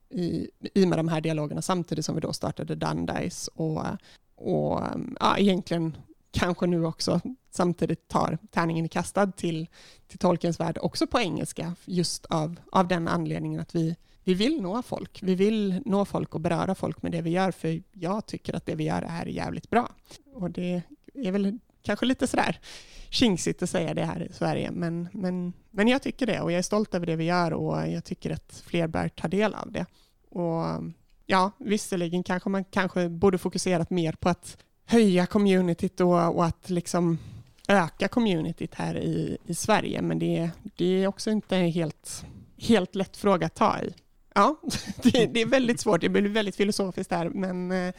[0.09, 3.85] i, i med de här dialogerna samtidigt som vi då startade Dundice och,
[4.35, 4.81] och
[5.19, 5.97] ja, egentligen
[6.31, 9.67] kanske nu också samtidigt tar tärningen i kastad till,
[10.07, 14.61] till Tolkiens värld också på engelska just av, av den anledningen att vi, vi vill
[14.61, 15.19] nå folk.
[15.23, 18.65] Vi vill nå folk och beröra folk med det vi gör för jag tycker att
[18.65, 19.89] det vi gör är jävligt bra.
[20.33, 20.81] Och det
[21.13, 22.59] är väl kanske lite sådär
[23.09, 26.59] tjingsigt att säga det här i Sverige men, men, men jag tycker det och jag
[26.59, 29.71] är stolt över det vi gör och jag tycker att fler bör ta del av
[29.71, 29.85] det.
[30.29, 30.65] Och
[31.25, 36.69] ja, visserligen kanske man kanske borde fokuserat mer på att höja communityt och, och att
[36.69, 37.17] liksom
[37.67, 40.01] öka communityt här i, i Sverige.
[40.01, 42.25] Men det, det är också inte en helt,
[42.57, 43.93] helt lätt fråga att ta i.
[44.33, 44.55] Ja,
[45.03, 46.01] det, det är väldigt svårt.
[46.01, 47.93] Det blir väldigt filosofiskt där, men eh,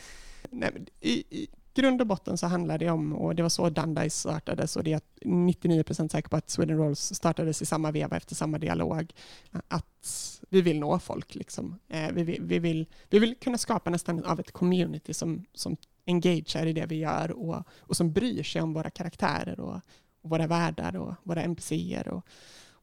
[0.51, 4.19] nej, i, i, grund och botten så handlar det om, och det var så Dundice
[4.19, 8.35] startades, och det är 99 säker på att Sweden Rolls startades i samma veva efter
[8.35, 9.13] samma dialog,
[9.69, 11.35] att vi vill nå folk.
[11.35, 11.79] Liksom.
[11.89, 15.77] Eh, vi, vill, vi, vill, vi vill kunna skapa nästan av ett community som, som
[16.07, 19.81] engagerar i det vi gör och, och som bryr sig om våra karaktärer och,
[20.23, 22.27] och våra världar och våra NPCer och,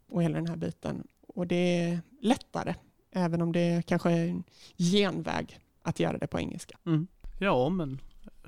[0.09, 1.07] och hela den här biten.
[1.27, 2.75] Och det är lättare,
[3.11, 4.43] även om det kanske är en
[4.77, 6.77] genväg att göra det på engelska.
[6.85, 7.07] Mm.
[7.39, 7.99] Ja, men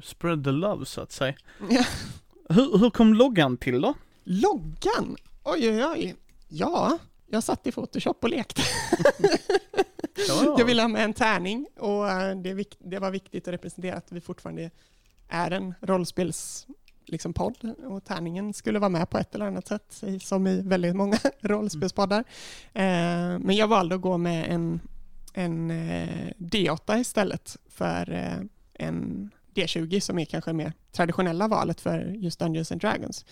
[0.01, 1.33] spread the love så att säga.
[1.69, 1.83] Ja.
[2.49, 3.93] Hur, hur kom loggan till då?
[4.23, 5.15] Loggan?
[5.43, 6.15] Oj, oj, oj.
[6.47, 8.61] Ja, jag satt i Photoshop och lekte.
[10.27, 10.55] Ja, ja.
[10.57, 14.11] Jag ville ha med en tärning och eh, det, det, var viktigt att representera att
[14.11, 14.71] vi fortfarande
[15.27, 20.03] är en rollspelspodd liksom podd och tärningen skulle vara med på ett eller annat sätt,
[20.21, 22.23] som i väldigt många rollspelspoddar.
[22.73, 24.79] Eh, men jag valde att gå med en,
[25.33, 31.99] en eh, D8 istället för eh, en D20 som är kanske mer traditionella valet för
[31.99, 33.25] just Dungeons and Dragons.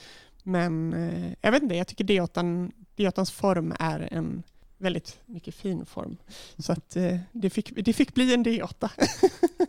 [0.44, 4.44] Men eh, jag vet inte, jag tycker D8, D8s form är en
[4.78, 6.18] väldigt mycket fin form.
[6.58, 8.90] Så att eh, det, fick, det fick bli en D8.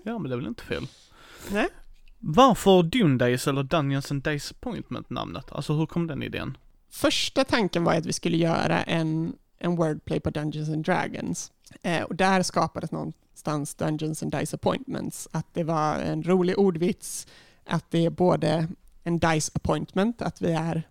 [0.05, 0.87] ja, men det är väl inte fel.
[1.51, 1.69] Nej.
[2.19, 5.53] Varför Dundays eller Dungeons and Disappointment namnet?
[5.53, 6.57] Alltså hur kom den idén?
[6.91, 11.53] Första tanken var att vi skulle göra en, en wordplay på Dungeons and Dragons.
[11.83, 15.29] Eh, och där skapades någonstans Dungeons and Disappointments.
[15.33, 17.27] Att det var en rolig ordvits,
[17.65, 18.69] att det är både
[19.05, 20.83] en dice appointment, att vi är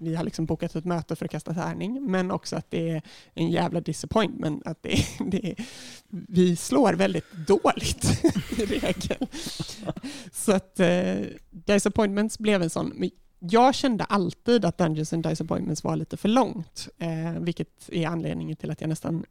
[0.00, 3.02] vi har liksom bokat ett möte för att kasta tärning, men också att det är
[3.34, 4.66] en jävla disappointment.
[4.66, 5.54] Att det, det,
[6.08, 8.24] vi slår väldigt dåligt
[8.58, 9.26] i regel.
[10.32, 11.16] Så att eh,
[11.50, 12.92] Disappointments blev en sån.
[13.38, 18.56] Jag kände alltid att Dungeons and Disappointments var lite för långt, eh, vilket är anledningen
[18.56, 19.24] till att jag nästan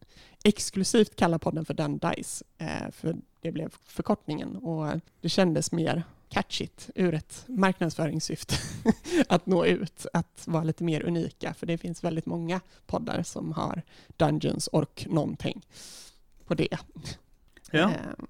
[0.43, 6.03] exklusivt kallar podden för Dun Dice, eh, för det blev förkortningen och det kändes mer
[6.29, 8.55] catchigt ur ett marknadsföringssyfte
[9.29, 13.51] att nå ut, att vara lite mer unika, för det finns väldigt många poddar som
[13.51, 13.81] har
[14.17, 15.65] Dungeons och någonting
[16.45, 16.77] på det.
[17.71, 17.91] Ja.
[17.91, 18.25] Eh,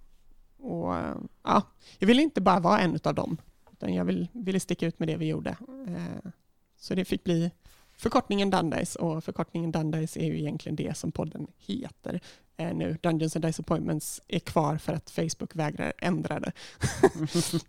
[0.58, 0.96] och
[1.44, 1.62] ja,
[2.00, 3.38] jag ville inte bara vara en av dem,
[3.78, 5.50] utan jag vill, ville sticka ut med det vi gjorde.
[5.88, 6.32] Eh,
[6.78, 7.52] så det fick bli
[7.98, 12.20] förkortningen Dundice och förkortningen Dundice är ju egentligen det som podden heter
[12.58, 12.98] eh, nu.
[13.02, 16.52] Dungeons and Disappointments är kvar för att Facebook vägrar ändra det.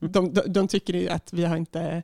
[0.08, 2.02] de, de, de, tycker att vi har inte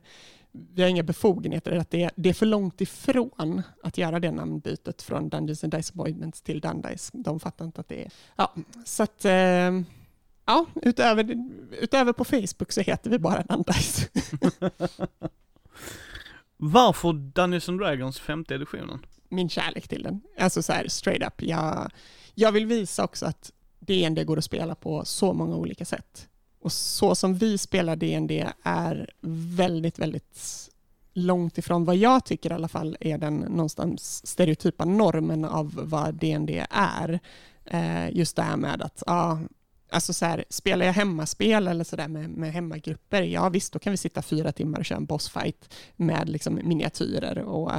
[0.51, 4.31] vi har inga befogenheter, att det är, det är för långt ifrån att göra det
[4.31, 7.11] namnbytet från Dungeons and Disappointments till Dundice.
[7.13, 8.11] De fattar inte att det är...
[8.35, 8.53] Ja,
[8.85, 9.25] så att...
[9.25, 9.71] Eh,
[10.45, 14.09] ja, utöver, utöver på Facebook så heter vi bara Dundice.
[16.57, 19.05] Varför Dungeons and Dragons femte editionen?
[19.29, 20.21] Min kärlek till den.
[20.37, 21.41] Alltså så här straight up.
[21.41, 21.91] Jag,
[22.33, 26.27] jag vill visa också att D&D går att spela på så många olika sätt.
[26.59, 29.09] Och så som vi spelar D&D är
[29.55, 30.69] väldigt, väldigt
[31.13, 36.15] långt ifrån vad jag tycker i alla fall är den någonstans stereotypa normen av vad
[36.15, 37.19] D&D är.
[37.65, 39.37] Eh, just det här med att ah,
[39.89, 43.91] Alltså så här, spelar jag hemmaspel eller sådär med, med hemmagrupper, ja visst, då kan
[43.91, 47.71] vi sitta fyra timmar och köra en bossfight med liksom miniatyrer och,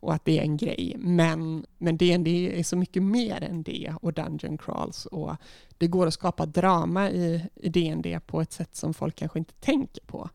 [0.00, 0.96] och att det är en grej.
[0.98, 5.36] Men, men D&D är så mycket mer än det och Dungeon Crawls och
[5.78, 9.54] det går att skapa drama i, i D&D på ett sätt som folk kanske inte
[9.54, 10.30] tänker på.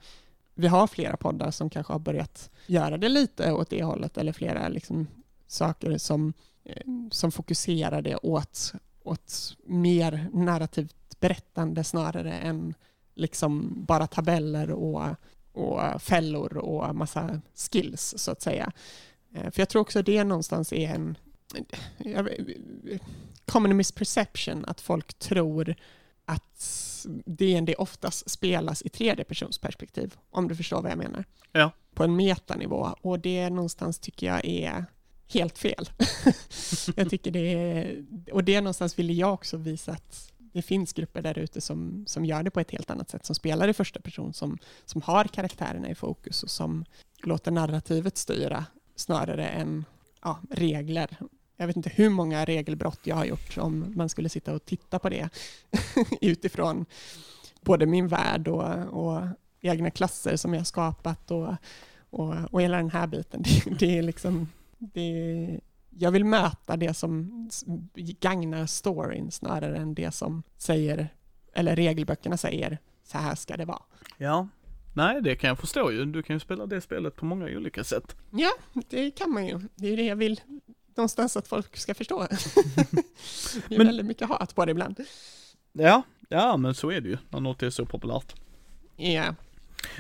[0.53, 4.34] Vi har flera poddar som kanske har börjat göra det lite åt det hållet eller
[4.34, 5.07] flera liksom
[5.47, 6.81] saker som, eh,
[7.12, 12.73] som fokuserar det åt åt mer narrativt berättande snarare än
[13.15, 15.03] liksom bara tabeller och,
[15.51, 18.71] och fällor och massa skills så att säga.
[19.34, 21.17] Eh, för jag tror också att det någonstans är en
[23.45, 25.75] common misperception att folk tror
[26.25, 31.23] att D&D oftast spelas i tredje persons perspektiv, om du förstår vad jag menar.
[31.51, 31.71] Ja.
[31.93, 34.86] På en metanivå och det någonstans tycker jag är
[35.27, 35.89] helt fel.
[36.95, 41.22] jag tycker det är, och det någonstans ville jag också visa att det finns grupper
[41.22, 44.02] där ute som, som gör det på ett helt annat sätt, som spelar i första
[44.02, 46.86] person, som, som har karaktärerna i fokus och som
[47.24, 49.86] låter narrativet styra snarare än
[50.22, 51.18] ja, regler.
[51.58, 55.00] Jag vet inte hur många regelbrott jag har gjort om man skulle sitta och titta
[55.00, 55.30] på det
[56.22, 56.86] utifrån
[57.62, 58.74] både min värld och,
[59.06, 59.28] och
[59.62, 61.56] egna klasser som jag har skapat och,
[62.10, 63.44] och, och hela den här biten.
[63.66, 65.60] Det, det är liksom det,
[65.97, 67.49] jag vill möta det som
[67.95, 71.10] gagnar storyn snarare än det som säger,
[71.54, 73.82] eller regelböckerna säger, så här ska det vara.
[74.17, 74.47] Ja,
[74.93, 76.06] nej det kan jag förstå ju.
[76.06, 78.15] Du kan ju spela det spelet på många olika sätt.
[78.32, 78.51] Ja,
[78.89, 79.60] det kan man ju.
[79.75, 80.41] Det är det jag vill
[80.95, 82.27] någonstans att folk ska förstå.
[83.67, 84.99] det är men, väldigt mycket hat på det ibland.
[85.73, 88.36] Ja, ja men så är det ju när något är så populärt.
[88.95, 89.36] Ja.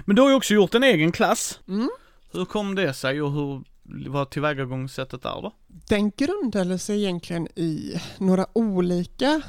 [0.05, 1.59] Men du har ju också gjort en egen klass.
[1.67, 1.89] Mm.
[2.31, 3.63] Hur kom det sig och hur
[4.07, 5.53] vad tillvägagångssättet där då?
[5.67, 9.41] Den grundade sig egentligen i några olika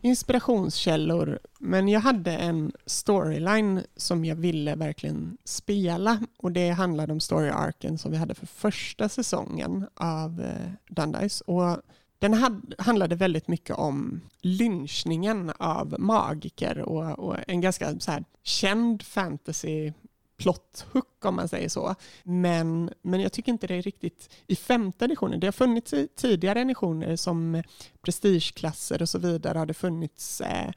[0.00, 7.20] inspirationskällor men jag hade en storyline som jag ville verkligen spela och det handlade om
[7.20, 11.82] story-arken som vi hade för första säsongen av eh, Dundice och
[12.18, 19.02] den handlade väldigt mycket om lynchningen av magiker och, och en ganska så här känd
[19.02, 19.92] fantasy
[20.38, 21.94] plot-hook om man säger så.
[22.22, 25.40] Men, men jag tycker inte det är riktigt i femte editionen.
[25.40, 27.62] Det har funnits i tidigare editioner som
[28.02, 30.70] prestigeklasser och så vidare har det funnits eh,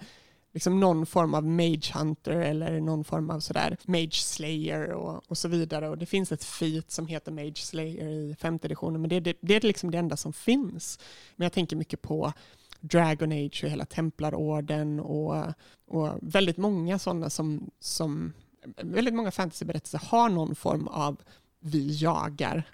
[0.53, 5.37] liksom någon form av Mage Hunter eller någon form av sådär Mage Slayer och, och
[5.37, 5.89] så vidare.
[5.89, 9.37] Och det finns ett feat som heter Mage Slayer i femte editionen, men det, det,
[9.41, 10.99] det är liksom det enda som finns.
[11.35, 12.33] Men jag tänker mycket på
[12.79, 15.45] Dragon Age och hela Templarorden och,
[15.87, 18.33] och väldigt många sådana som, som
[18.81, 21.21] väldigt många fantasyberättelser har någon form av
[21.59, 22.67] vi jagar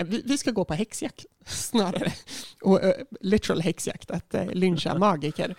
[0.00, 2.12] Eh, vi, ska gå på häxjakt snarare.
[2.62, 5.54] Och uh, literal häxjakt, att uh, lyncha magiker.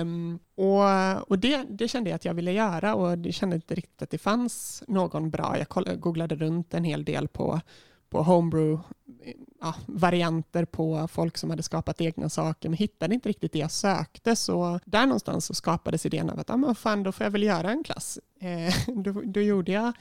[0.00, 3.74] Um, och och det, det, kände jag att jag ville göra och det kände inte
[3.74, 5.56] riktigt att det fanns någon bra.
[5.58, 7.60] Jag googlade runt en hel del på,
[8.10, 8.82] på homebrew
[9.60, 13.70] ja, varianter på folk som hade skapat egna saker men hittade inte riktigt det jag
[13.70, 17.30] sökte så där någonstans så skapades idén av att ah, men fan, då får jag
[17.30, 18.18] väl göra en klass.
[18.40, 19.92] Eh, då, då gjorde jag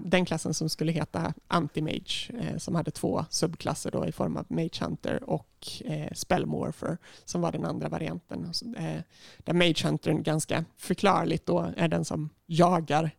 [0.00, 4.46] den klassen som skulle heta Anti-Mage, eh, som hade två subklasser då i form av
[4.48, 8.52] Mage Hunter och eh, Spellmorpher, som var den andra varianten.
[8.76, 9.00] Eh,
[9.38, 13.10] där Mage Hunter ganska förklarligt då är den som jagar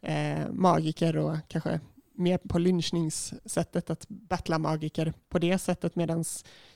[0.00, 1.80] eh, magiker och kanske
[2.14, 6.24] mer på lynchningssättet, att battla magiker på det sättet, medan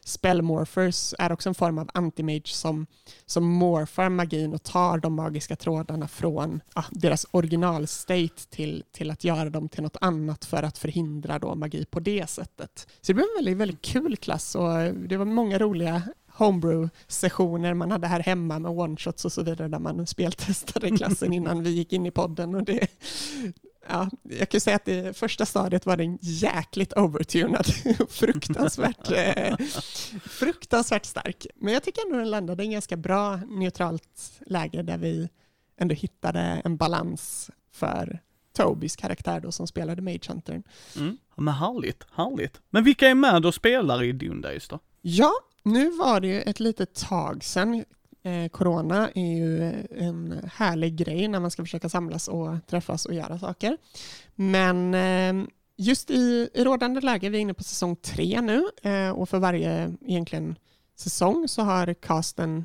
[0.05, 2.87] spellmorphers är också en form av antimage som,
[3.27, 9.25] som morfar magin och tar de magiska trådarna från ah, deras originalstate till, till att
[9.25, 12.87] göra dem till något annat för att förhindra då magi på det sättet.
[13.01, 16.03] Så det blev en väldigt, väldigt kul klass och det var många roliga
[16.39, 21.63] homebrew-sessioner man hade här hemma med one-shots och så vidare där man speltestade klassen innan
[21.63, 22.55] vi gick in i podden.
[22.55, 22.89] Och det,
[23.89, 27.67] ja, jag kan säga att det första stadiet var den jäkligt overtunad.
[28.09, 29.57] fruktansvärt, eh,
[30.25, 31.47] fruktansvärt stark.
[31.55, 35.29] Men jag tycker ändå den landade i en ganska bra neutralt läge där vi
[35.79, 38.21] ändå hittade en balans för
[38.57, 40.63] Tobys karaktär då som spelade Mage Hunter.
[40.97, 41.19] Mm.
[41.37, 42.61] Men härligt, härligt.
[42.71, 44.79] Men vilka är med och spelar i Dune Days då?
[45.03, 47.85] Ja, nu var det ju ett litet tag sedan.
[48.27, 53.15] Eh, corona är ju en härlig grej när man ska försöka samlas och träffas och
[53.15, 53.77] göra saker.
[54.35, 59.11] Men eh, just i, i rådande läge, vi är inne på säsong tre nu eh,
[59.11, 60.59] och för varje egentligen
[60.97, 62.65] säsong så har casten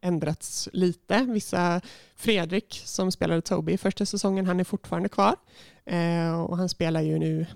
[0.00, 1.26] ändrats lite.
[1.28, 1.80] Vissa,
[2.16, 5.36] Fredrik som spelade Toby i första säsongen, han är fortfarande kvar
[5.84, 7.46] eh, och han spelar ju nu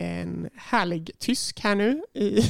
[0.00, 2.40] en härlig tysk här nu i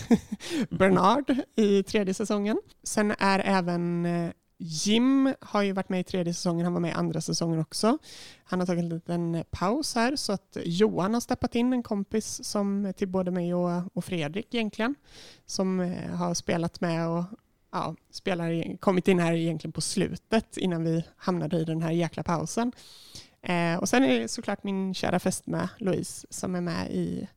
[0.71, 2.61] Bernard i tredje säsongen.
[2.83, 4.31] Sen är även eh,
[4.61, 7.99] Jim har ju varit med i tredje säsongen, han var med i andra säsongen också.
[8.45, 12.45] Han har tagit en liten paus här så att Johan har steppat in, en kompis
[12.45, 14.95] som till både mig och, och Fredrik egentligen,
[15.47, 17.25] som eh, har spelat med och
[17.73, 22.23] ja, spelar, kommit in här egentligen på slutet innan vi hamnade i den här jäkla
[22.23, 22.73] pausen.
[23.43, 27.29] Eh, och sen är det såklart min kära fästmö Louise som är med i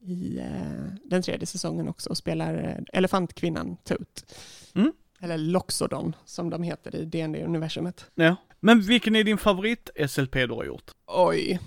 [0.00, 4.34] i eh, den tredje säsongen också och spelar eh, elefantkvinnan Toot.
[4.74, 4.92] Mm.
[5.20, 8.36] Eller Loxodon som de heter i dd universumet Ja.
[8.60, 10.90] Men vilken är din favorit SLP du har gjort?
[11.06, 11.60] Oj.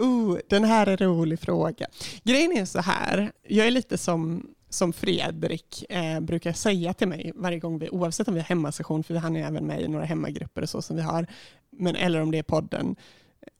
[0.00, 1.86] uh, den här är en rolig fråga.
[2.22, 7.32] Grejen är så här, jag är lite som, som Fredrik eh, brukar säga till mig
[7.34, 10.04] varje gång vi, oavsett om vi har hemmasession, för han är även med i några
[10.04, 11.26] hemmagrupper och så som vi har,
[11.70, 12.96] men, eller om det är podden,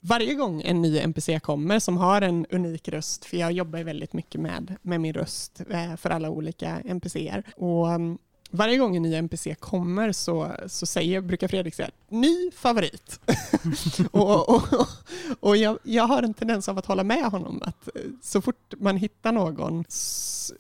[0.00, 4.12] varje gång en ny NPC kommer som har en unik röst, för jag jobbar väldigt
[4.12, 7.42] mycket med, med min röst eh, för alla olika NPCer.
[7.56, 8.18] Och mm,
[8.50, 13.20] varje gång en ny NPC kommer så, så säger, brukar Fredrik säga ny favorit.
[14.10, 14.86] och och, och,
[15.40, 18.74] och jag, jag, har en tendens av att hålla med honom att eh, så fort
[18.78, 19.84] man hittar någon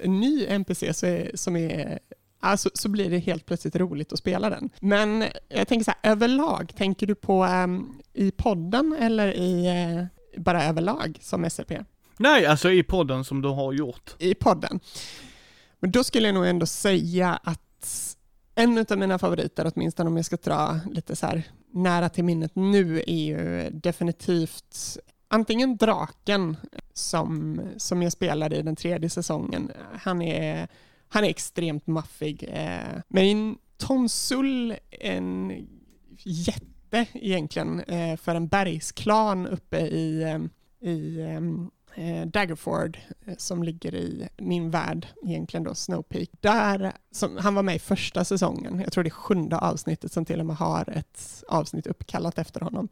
[0.04, 1.98] ny NPC så är, som är
[2.44, 4.70] alltså, så blir det helt plötsligt roligt att spela den.
[4.80, 10.04] Men jag tänker så här, överlag, tänker du på um, i podden eller i uh,
[10.40, 11.72] bara överlag som SLP?
[12.16, 14.14] Nej, alltså i podden som du har gjort.
[14.18, 14.80] I podden.
[15.80, 18.06] Men då skulle jag nog ändå säga att
[18.54, 22.54] en av mina favoriter, åtminstone om jag ska dra lite så här nära till minnet
[22.54, 24.98] nu, är ju definitivt
[25.28, 26.56] antingen draken
[26.92, 29.70] som, som jag spelade i den tredje säsongen.
[30.00, 30.68] Han är
[31.08, 32.44] han är extremt maffig.
[32.48, 35.66] Eh, men Tom Sull, en
[36.18, 40.38] jätte egentligen eh, för en bergsklan uppe i, eh,
[40.90, 41.40] i eh,
[42.04, 42.98] eh, Daggerford
[43.38, 46.28] som ligger i min värld, egentligen då Snowpeak.
[46.40, 50.24] Där, som, han var med i första säsongen, jag tror det är sjunde avsnittet som
[50.24, 52.88] till och med har ett avsnitt uppkallat efter honom.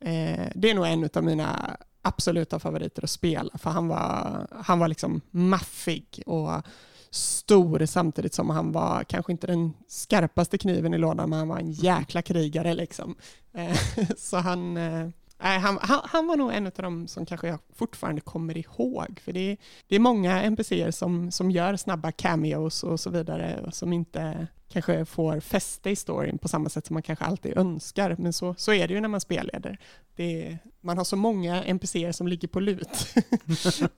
[0.00, 4.78] Eh, det är nog en av mina absoluta favoriter att spela, för han var, han
[4.78, 6.62] var liksom maffig och
[7.10, 11.58] stor samtidigt som han var kanske inte den skarpaste kniven i lådan, men han var
[11.58, 13.16] en jäkla krigare liksom.
[13.52, 13.78] Eh,
[14.16, 15.08] så han, eh,
[15.38, 19.20] han, han, han var nog en av dem som kanske jag fortfarande kommer ihåg.
[19.24, 19.56] För det är,
[19.88, 24.46] det är många NPCer som, som gör snabba cameos och så vidare och som inte
[24.68, 28.16] kanske får fäste i storyn på samma sätt som man kanske alltid önskar.
[28.18, 29.78] Men så, så är det ju när man spelleder.
[30.16, 33.14] Det man har så många NPCer som ligger på lut.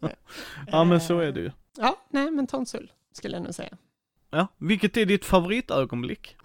[0.67, 1.51] ja, men så är det ju.
[1.77, 3.77] Ja, nej, men Tonsull skulle jag nog säga.
[4.31, 6.37] Ja, vilket är ditt favoritögonblick?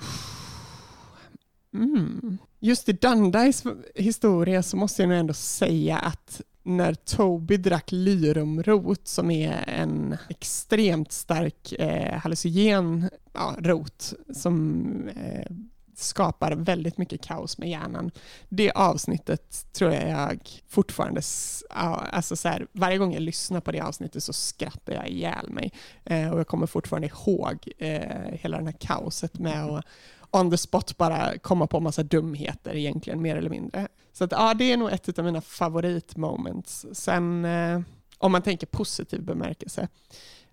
[1.73, 2.37] Mm.
[2.59, 3.63] Just i Dundies
[3.95, 10.17] historia så måste jag nog ändå säga att när Toby drack lyrumrot som är en
[10.29, 15.51] extremt stark eh, hallucinogen ja, rot som eh,
[15.99, 18.11] skapar väldigt mycket kaos med hjärnan.
[18.49, 21.21] Det avsnittet tror jag fortfarande,
[21.69, 25.71] alltså så här, varje gång jag lyssnar på det avsnittet så skrattar jag ihjäl mig.
[26.03, 29.85] Eh, och jag kommer fortfarande ihåg eh, hela det här kaoset med att
[30.31, 33.87] on the spot bara komma på massa dumheter egentligen, mer eller mindre.
[34.13, 36.85] Så att, ja, det är nog ett av mina favoritmoments.
[36.91, 37.81] Sen eh,
[38.17, 39.87] om man tänker positiv bemärkelse,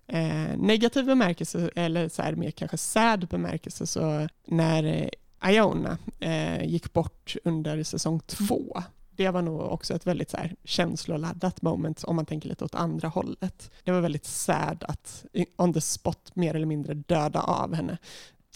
[0.07, 5.09] eh, negativ bemärkelse eller så här mer kanske sad bemärkelse så när
[5.45, 8.83] Iona eh, gick bort under säsong två
[9.15, 12.75] det var nog också ett väldigt så här, känsloladdat moment om man tänker lite åt
[12.75, 13.71] andra hållet.
[13.83, 15.25] Det var väldigt sad att
[15.55, 17.97] on the spot mer eller mindre döda av henne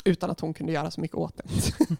[0.05, 1.43] utan att hon kunde göra så mycket åt det.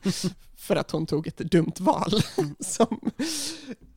[0.56, 2.12] För att hon tog ett dumt val
[2.60, 3.12] som,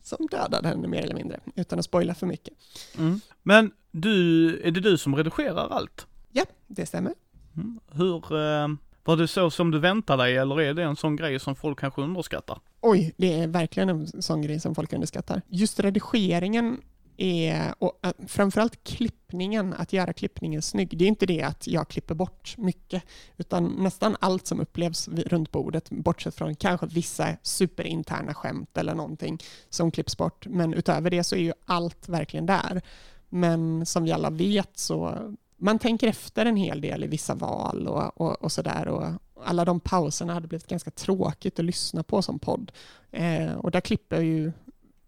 [0.03, 2.55] som dödade henne mer eller mindre, utan att spoila för mycket.
[2.99, 3.21] Mm.
[3.43, 6.07] Men du, är det du som redigerar allt?
[6.33, 7.15] Ja, det stämmer.
[7.57, 7.81] Mm.
[7.91, 8.69] Hur, eh,
[9.05, 11.81] var det så som du väntade dig eller är det en sån grej som folk
[11.81, 12.59] kanske underskattar?
[12.81, 15.43] Oj, det är verkligen en sån grej som folk underskattar.
[15.49, 16.81] Just redigeringen
[17.17, 20.99] är, och eh, framförallt klippningen, att göra klippningen snygg.
[20.99, 23.03] Det är inte det att jag klipper bort mycket,
[23.37, 29.39] utan nästan allt som upplevs runt bordet, bortsett från kanske vissa superinterna skämt eller någonting
[29.69, 30.47] som klipps bort.
[30.47, 32.83] Men utöver det så är ju allt verkligen där.
[33.29, 35.19] Men som vi alla vet så
[35.63, 38.89] man tänker efter en hel del i vissa val och, och, och sådär.
[38.89, 39.07] Och
[39.45, 42.73] alla de pauserna hade blivit ganska tråkigt att lyssna på som podd.
[43.11, 44.53] Eh, och där klipper ju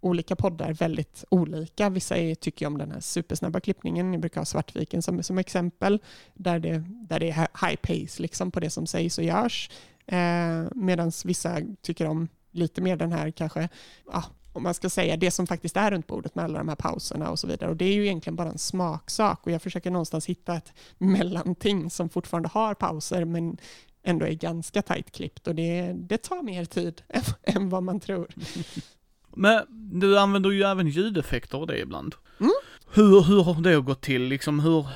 [0.00, 1.88] olika poddar väldigt olika.
[1.90, 4.12] Vissa är, tycker om den här supersnabba klippningen.
[4.12, 5.98] Jag brukar ha Svartviken som, som exempel,
[6.34, 9.70] där det, där det är high pace liksom på det som sägs och görs.
[10.07, 13.68] Eh, Medan vissa tycker om lite mer den här kanske,
[14.12, 14.24] ja,
[14.55, 17.30] om man ska säga det som faktiskt är runt bordet med alla de här pauserna
[17.30, 17.70] och så vidare.
[17.70, 21.90] Och det är ju egentligen bara en smaksak och jag försöker någonstans hitta ett mellanting
[21.90, 23.57] som fortfarande har pauser men
[24.02, 28.00] ändå är ganska tajt klippt och det, det tar mer tid än, än vad man
[28.00, 28.28] tror.
[29.36, 29.64] Men
[30.00, 32.14] du använder ju även ljudeffekter och det ibland.
[32.40, 32.52] Mm.
[32.90, 34.61] Hur, hur har det gått till liksom?
[34.61, 34.86] Hur,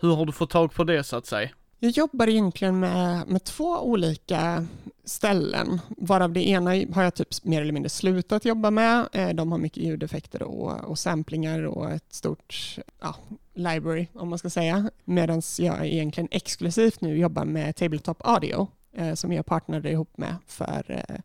[0.00, 1.50] hur har du fått tag på det så att säga?
[1.78, 4.66] Jag jobbar egentligen med, med två olika
[5.10, 9.08] ställen, varav det ena har jag typ mer eller mindre slutat jobba med.
[9.12, 13.16] Eh, de har mycket ljudeffekter och, och samplingar och ett stort ja,
[13.54, 14.90] library, om man ska säga.
[15.04, 20.34] Medan jag egentligen exklusivt nu jobbar med Tabletop Audio, eh, som jag partnerade ihop med
[20.46, 21.16] för, eh,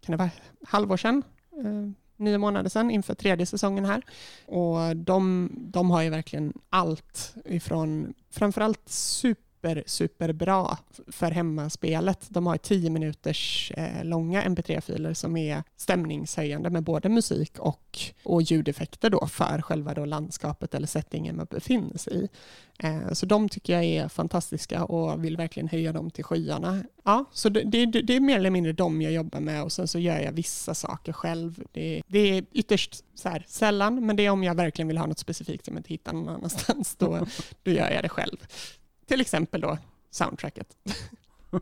[0.00, 0.30] kan det vara
[0.66, 1.22] halvår sedan?
[1.64, 4.02] Eh, nio månader sedan inför tredje säsongen här.
[4.46, 12.26] Och de, de har ju verkligen allt ifrån framförallt super super, super bra för hemmaspelet.
[12.28, 18.42] De har 10 minuters eh, långa mp3-filer som är stämningshöjande med både musik och, och
[18.42, 22.28] ljudeffekter då för själva då landskapet eller settingen man befinner sig i.
[22.78, 26.84] Eh, så de tycker jag är fantastiska och vill verkligen höja dem till skyarna.
[27.04, 29.88] Ja, så det, det, det är mer eller mindre de jag jobbar med och sen
[29.88, 31.64] så gör jag vissa saker själv.
[31.72, 35.06] Det, det är ytterst så här, sällan, men det är om jag verkligen vill ha
[35.06, 37.26] något specifikt som jag inte hittar någon annanstans, då,
[37.62, 38.36] då gör jag det själv.
[39.08, 39.78] Till exempel då
[40.10, 40.76] soundtracket.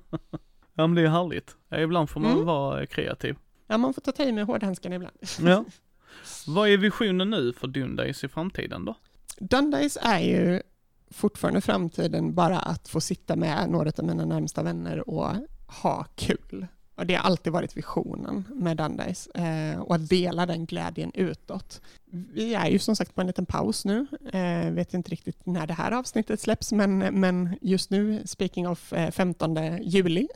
[0.74, 1.56] ja men det är härligt.
[1.68, 2.44] Ja, ibland får man mm.
[2.44, 3.36] vara kreativ.
[3.66, 5.16] Ja man får ta i med hårdhandskarna ibland.
[5.40, 5.64] ja.
[6.46, 8.94] Vad är visionen nu för Dundays i framtiden då?
[9.38, 10.62] Dundays är ju
[11.10, 15.34] fortfarande framtiden bara att få sitta med några av mina närmsta vänner och
[15.82, 16.66] ha kul.
[16.96, 21.80] Och det har alltid varit visionen med Dundays eh, och att dela den glädjen utåt.
[22.10, 24.06] Vi är ju som sagt på en liten paus nu.
[24.32, 28.92] Eh, vet inte riktigt när det här avsnittet släpps, men, men just nu, speaking of
[28.92, 30.28] eh, 15 juli,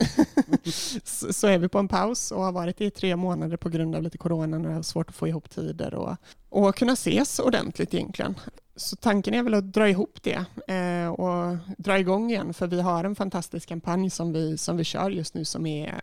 [1.03, 3.95] så, så, är vi på en paus och har varit i tre månader på grund
[3.95, 6.15] av lite corona och det är svårt att få ihop tider och,
[6.49, 8.35] och kunna ses ordentligt egentligen.
[8.75, 12.81] Så tanken är väl att dra ihop det eh, och dra igång igen, för vi
[12.81, 16.01] har en fantastisk kampanj som vi, som vi kör just nu som är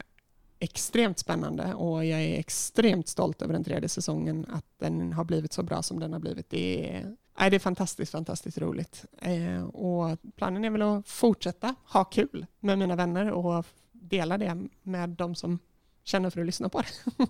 [0.61, 5.53] extremt spännande och jag är extremt stolt över den tredje säsongen, att den har blivit
[5.53, 6.51] så bra som den har blivit.
[6.51, 6.97] Det
[7.39, 9.05] är, det är fantastiskt, fantastiskt roligt.
[9.19, 14.69] Eh, och planen är väl att fortsätta ha kul med mina vänner och dela det
[14.83, 15.59] med de som
[16.05, 17.27] känner för att lyssna på det.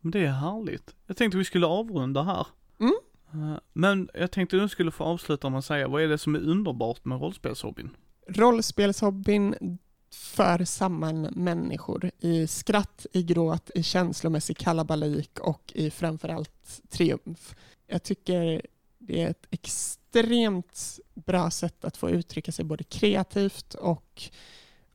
[0.00, 0.94] Det är härligt.
[1.06, 2.46] Jag tänkte vi skulle avrunda här.
[2.80, 2.94] Mm.
[3.32, 6.34] Eh, Men jag tänkte du skulle få avsluta med att säga, vad är det som
[6.34, 7.90] är underbart med rollspelshobbyn?
[8.28, 9.78] Rollspelshobbyn
[10.14, 17.54] för samman människor i skratt, i gråt, i känslomässig kalabalik och i framförallt triumf.
[17.86, 18.62] Jag tycker
[18.98, 24.22] det är ett extremt bra sätt att få uttrycka sig både kreativt och,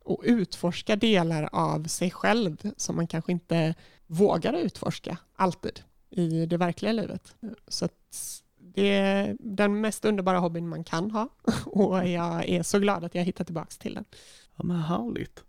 [0.04, 3.76] och utforska delar av sig själv som man kanske inte
[4.08, 7.36] vågar utforska alltid i det verkliga livet.
[7.68, 11.30] Så att det är den mest underbara hobbyn man kan ha
[11.66, 14.06] och jag är så glad att jag hittat tillbaka till den.
[14.58, 15.44] Ja men härligt.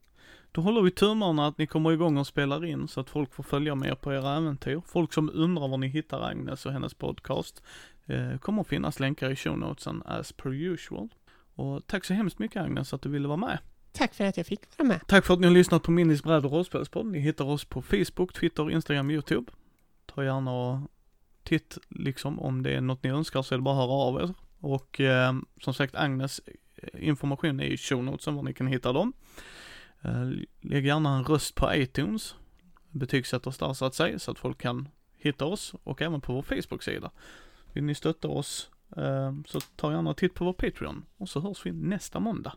[0.52, 3.42] Då håller vi tummarna att ni kommer igång och spelar in så att folk får
[3.42, 4.82] följa med på era äventyr.
[4.86, 7.62] Folk som undrar var ni hittar Agnes och hennes podcast
[8.06, 11.08] eh, kommer att finnas länkar i show notesen as per usual.
[11.54, 13.58] Och tack så hemskt mycket Agnes att du ville vara med.
[13.92, 15.00] Tack för att jag fick vara med.
[15.06, 17.06] Tack för att ni har lyssnat på Minis bräd och rollspelspodd.
[17.06, 19.52] Ni hittar oss på Facebook, Twitter, Instagram, YouTube.
[20.06, 20.78] Ta gärna och
[21.42, 24.20] titt liksom om det är något ni önskar så är det bara att höra av
[24.20, 24.34] er.
[24.60, 26.40] Och eh, som sagt Agnes
[26.98, 29.12] information är i show notesen var ni kan hitta dem.
[30.02, 32.34] Eh, lägg gärna en röst på iTunes.
[32.90, 36.32] Betygsätt oss där så att säga så att folk kan hitta oss och även på
[36.32, 37.10] vår Facebook-sida.
[37.72, 41.40] Vill ni stötta oss eh, så ta gärna en titt på vår Patreon och så
[41.40, 42.52] hörs vi nästa måndag.